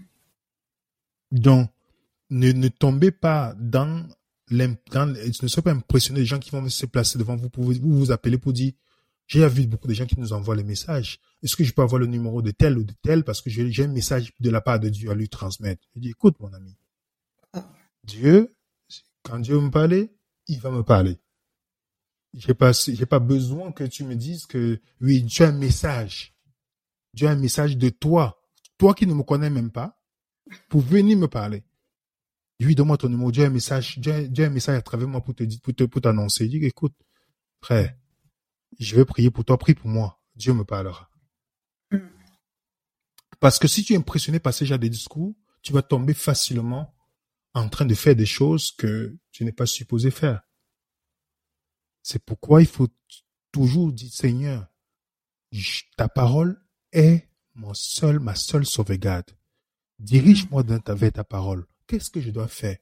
Donc, 1.32 1.70
ne, 2.32 2.52
ne 2.52 2.68
tombez 2.68 3.12
pas 3.12 3.54
dans 3.60 4.08
dans, 4.52 5.08
ne 5.08 5.48
soyez 5.48 5.64
pas 5.64 5.72
impressionné 5.72 6.22
des 6.22 6.26
gens 6.26 6.40
qui 6.40 6.52
vont 6.52 6.68
se 6.70 6.86
placer 6.86 7.18
devant 7.18 7.36
vous 7.36 7.50
pour 7.50 7.64
vous, 7.64 7.74
vous, 7.82 8.12
appeler 8.12 8.38
pour 8.38 8.54
dire, 8.54 8.74
j'ai 9.28 9.48
vu 9.48 9.68
beaucoup 9.68 9.88
de 9.88 9.94
gens 9.94 10.06
qui 10.06 10.20
nous 10.20 10.34
envoient 10.34 10.56
les 10.56 10.64
messages. 10.64 11.20
Est-ce 11.42 11.56
que 11.56 11.64
je 11.64 11.74
peux 11.74 11.82
avoir 11.82 12.00
le 12.00 12.08
numéro 12.08 12.42
de 12.42 12.52
tel 12.52 12.78
ou 12.78 12.84
de 12.84 12.94
tel 13.02 13.24
parce 13.24 13.42
que 13.42 13.50
j'ai 13.50 13.84
un 13.84 13.88
message 13.88 14.34
de 14.40 14.50
la 14.50 14.62
part 14.62 14.80
de 14.80 14.90
Dieu 14.90 15.10
à 15.10 15.16
lui 15.16 15.30
transmettre? 15.30 15.82
Je 15.96 16.02
dis, 16.02 16.10
écoute, 16.10 16.40
mon 16.40 16.52
ami. 16.54 16.76
Ah. 17.54 17.68
Dieu, 18.04 18.54
quand 19.24 19.40
Dieu 19.40 19.60
me 19.60 19.72
parle, 19.72 20.08
il 20.48 20.60
va 20.60 20.72
me 20.72 20.84
parler. 20.84 21.20
J'ai 22.34 22.54
pas, 22.54 22.72
j'ai 22.72 23.06
pas 23.06 23.20
besoin 23.20 23.72
que 23.72 23.84
tu 23.84 24.04
me 24.04 24.16
dises 24.16 24.46
que, 24.46 24.82
oui, 25.02 25.26
tu 25.26 25.44
as 25.44 25.50
un 25.50 25.52
message. 25.52 26.34
Dieu 27.14 27.28
a 27.28 27.32
un 27.32 27.36
message 27.36 27.78
de 27.78 27.90
toi. 27.90 28.42
Toi 28.78 28.94
qui 28.96 29.06
ne 29.06 29.14
me 29.14 29.24
connais 29.24 29.52
même 29.52 29.72
pas, 29.72 30.02
pour 30.68 30.82
venir 30.82 31.18
me 31.18 31.28
parler. 31.28 31.64
Oui, 32.60 32.76
donne-moi 32.76 32.98
ton 32.98 33.10
numéro. 33.10 33.32
Dieu 33.32 33.44
a 33.44 33.48
un 33.48 33.52
message, 33.52 34.00
Dieu 34.00 34.14
a, 34.14 34.46
un 34.46 34.50
message 34.50 34.78
à 34.78 34.82
travers 34.82 35.08
moi 35.08 35.22
pour 35.22 35.36
te 35.36 35.44
dire, 35.44 35.60
pour 35.62 35.76
te, 35.76 35.84
pour 35.84 36.02
t'annoncer. 36.02 36.48
Dis, 36.48 36.58
écoute, 36.58 36.96
frère, 37.62 37.96
je 38.80 38.96
vais 38.96 39.06
prier 39.06 39.30
pour 39.30 39.46
toi, 39.46 39.58
prie 39.58 39.76
pour 39.76 39.90
moi. 39.90 40.20
Dieu 40.36 40.54
me 40.54 40.64
parlera. 40.64 41.10
Mm. 41.92 42.00
Parce 43.40 43.60
que 43.60 43.68
si 43.68 43.84
tu 43.84 43.94
es 43.94 43.98
impressionné 43.98 44.40
par 44.40 44.54
ces 44.54 44.66
genre 44.66 44.80
de 44.80 44.88
discours, 44.88 45.36
tu 45.62 45.74
vas 45.74 45.82
tomber 45.82 46.14
facilement 46.14 46.94
en 47.54 47.70
train 47.70 47.86
de 47.86 47.94
faire 47.94 48.16
des 48.16 48.26
choses 48.26 48.72
que 48.72 49.16
tu 49.32 49.46
n'es 49.46 49.52
pas 49.52 49.66
supposé 49.66 50.12
faire. 50.12 50.42
C'est 52.02 52.24
pourquoi 52.24 52.62
il 52.62 52.68
faut 52.68 52.90
toujours 53.52 53.92
dire, 53.94 54.12
Seigneur, 54.12 54.68
ta 55.98 56.10
parole 56.10 56.62
est 56.92 57.30
mon 57.56 57.74
seul, 57.74 58.20
ma 58.20 58.36
seule 58.36 58.66
sauvegarde. 58.66 59.32
Dirige-moi 60.00 60.64
dans 60.64 60.80
ta, 60.80 60.96
vers 60.96 61.12
ta 61.12 61.24
parole. 61.24 61.66
Qu'est-ce 61.88 62.10
que 62.10 62.20
je 62.20 62.32
dois 62.32 62.48
faire? 62.48 62.78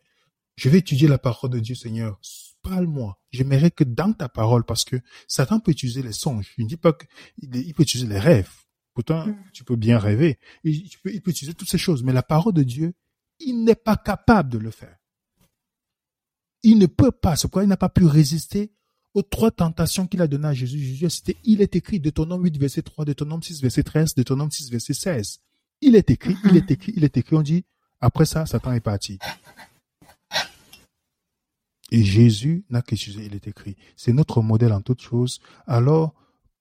Je 0.56 0.70
vais 0.70 0.80
étudier 0.80 1.08
la 1.08 1.18
parole 1.18 1.50
de 1.50 1.60
Dieu, 1.60 1.76
Seigneur. 1.76 2.20
Parle-moi. 2.62 3.20
J'aimerais 3.32 3.72
que 3.72 3.84
dans 3.84 4.14
ta 4.14 4.30
parole, 4.30 4.64
parce 4.64 4.86
que 4.86 4.98
Satan 5.28 5.60
peut 5.60 5.72
utiliser 5.72 6.02
les 6.02 6.14
songes. 6.14 6.54
Je 6.58 6.64
ne 6.64 6.68
dis 6.68 6.78
pas 6.78 6.94
qu'il 6.94 7.74
peut 7.74 7.84
utiliser 7.84 8.08
les 8.08 8.20
rêves. 8.20 8.52
Pourtant, 8.94 9.28
mm. 9.28 9.44
tu 9.54 9.64
peux 9.64 9.76
bien 9.76 9.98
rêver. 9.98 10.40
Il 10.64 10.90
peut, 11.04 11.14
il 11.14 11.22
peut 11.22 11.32
utiliser 11.32 11.54
toutes 11.54 11.70
ces 11.70 11.78
choses. 11.78 12.04
Mais 12.04 12.14
la 12.14 12.24
parole 12.24 12.54
de 12.54 12.64
Dieu, 12.64 12.94
il 13.46 13.64
n'est 13.64 13.76
pas 13.76 13.98
capable 13.98 14.50
de 14.50 14.58
le 14.58 14.72
faire. 14.72 14.98
Il 16.64 16.78
ne 16.78 16.86
peut 16.86 17.12
pas. 17.12 17.36
C'est 17.36 17.48
pourquoi 17.48 17.64
il 17.64 17.70
n'a 17.70 17.78
pas 17.78 17.90
pu 17.90 18.06
résister 18.06 18.72
aux 19.14 19.24
trois 19.24 19.52
tentations 19.52 20.08
qu'il 20.08 20.22
a 20.22 20.28
données 20.28 20.48
à 20.48 20.54
Jésus. 20.54 20.80
Jésus 20.80 21.06
a 21.06 21.10
cité, 21.10 21.38
il 21.44 21.62
est 21.62 21.76
écrit, 21.76 22.00
de 22.00 22.10
ton 22.10 22.26
nom 22.26 22.38
8, 22.38 22.58
verset 22.58 22.82
3, 22.82 23.06
de 23.06 23.14
ton 23.14 23.26
nom 23.26 23.42
6, 23.42 23.62
verset 23.62 23.84
13, 23.84 24.16
de 24.16 24.24
ton 24.24 24.36
nom 24.36 24.50
6, 24.50 24.70
verset 24.70 24.94
16. 24.94 25.40
Il 25.82 25.96
est 25.96 26.10
écrit, 26.10 26.38
il 26.46 26.56
est 26.56 26.70
écrit, 26.72 26.94
il 26.96 27.04
est 27.04 27.18
écrit. 27.18 27.36
On 27.36 27.42
dit, 27.42 27.66
après 28.00 28.26
ça, 28.26 28.46
Satan 28.46 28.72
est 28.74 28.80
parti. 28.80 29.20
Et 31.92 32.04
Jésus 32.04 32.64
n'a 32.70 32.82
qu'utilisé, 32.82 33.26
il 33.26 33.36
est 33.36 33.48
écrit. 33.48 33.76
C'est 33.98 34.14
notre 34.14 34.42
modèle 34.42 34.72
en 34.72 34.82
toutes 34.82 35.02
choses. 35.02 35.42
Alors, 35.68 36.14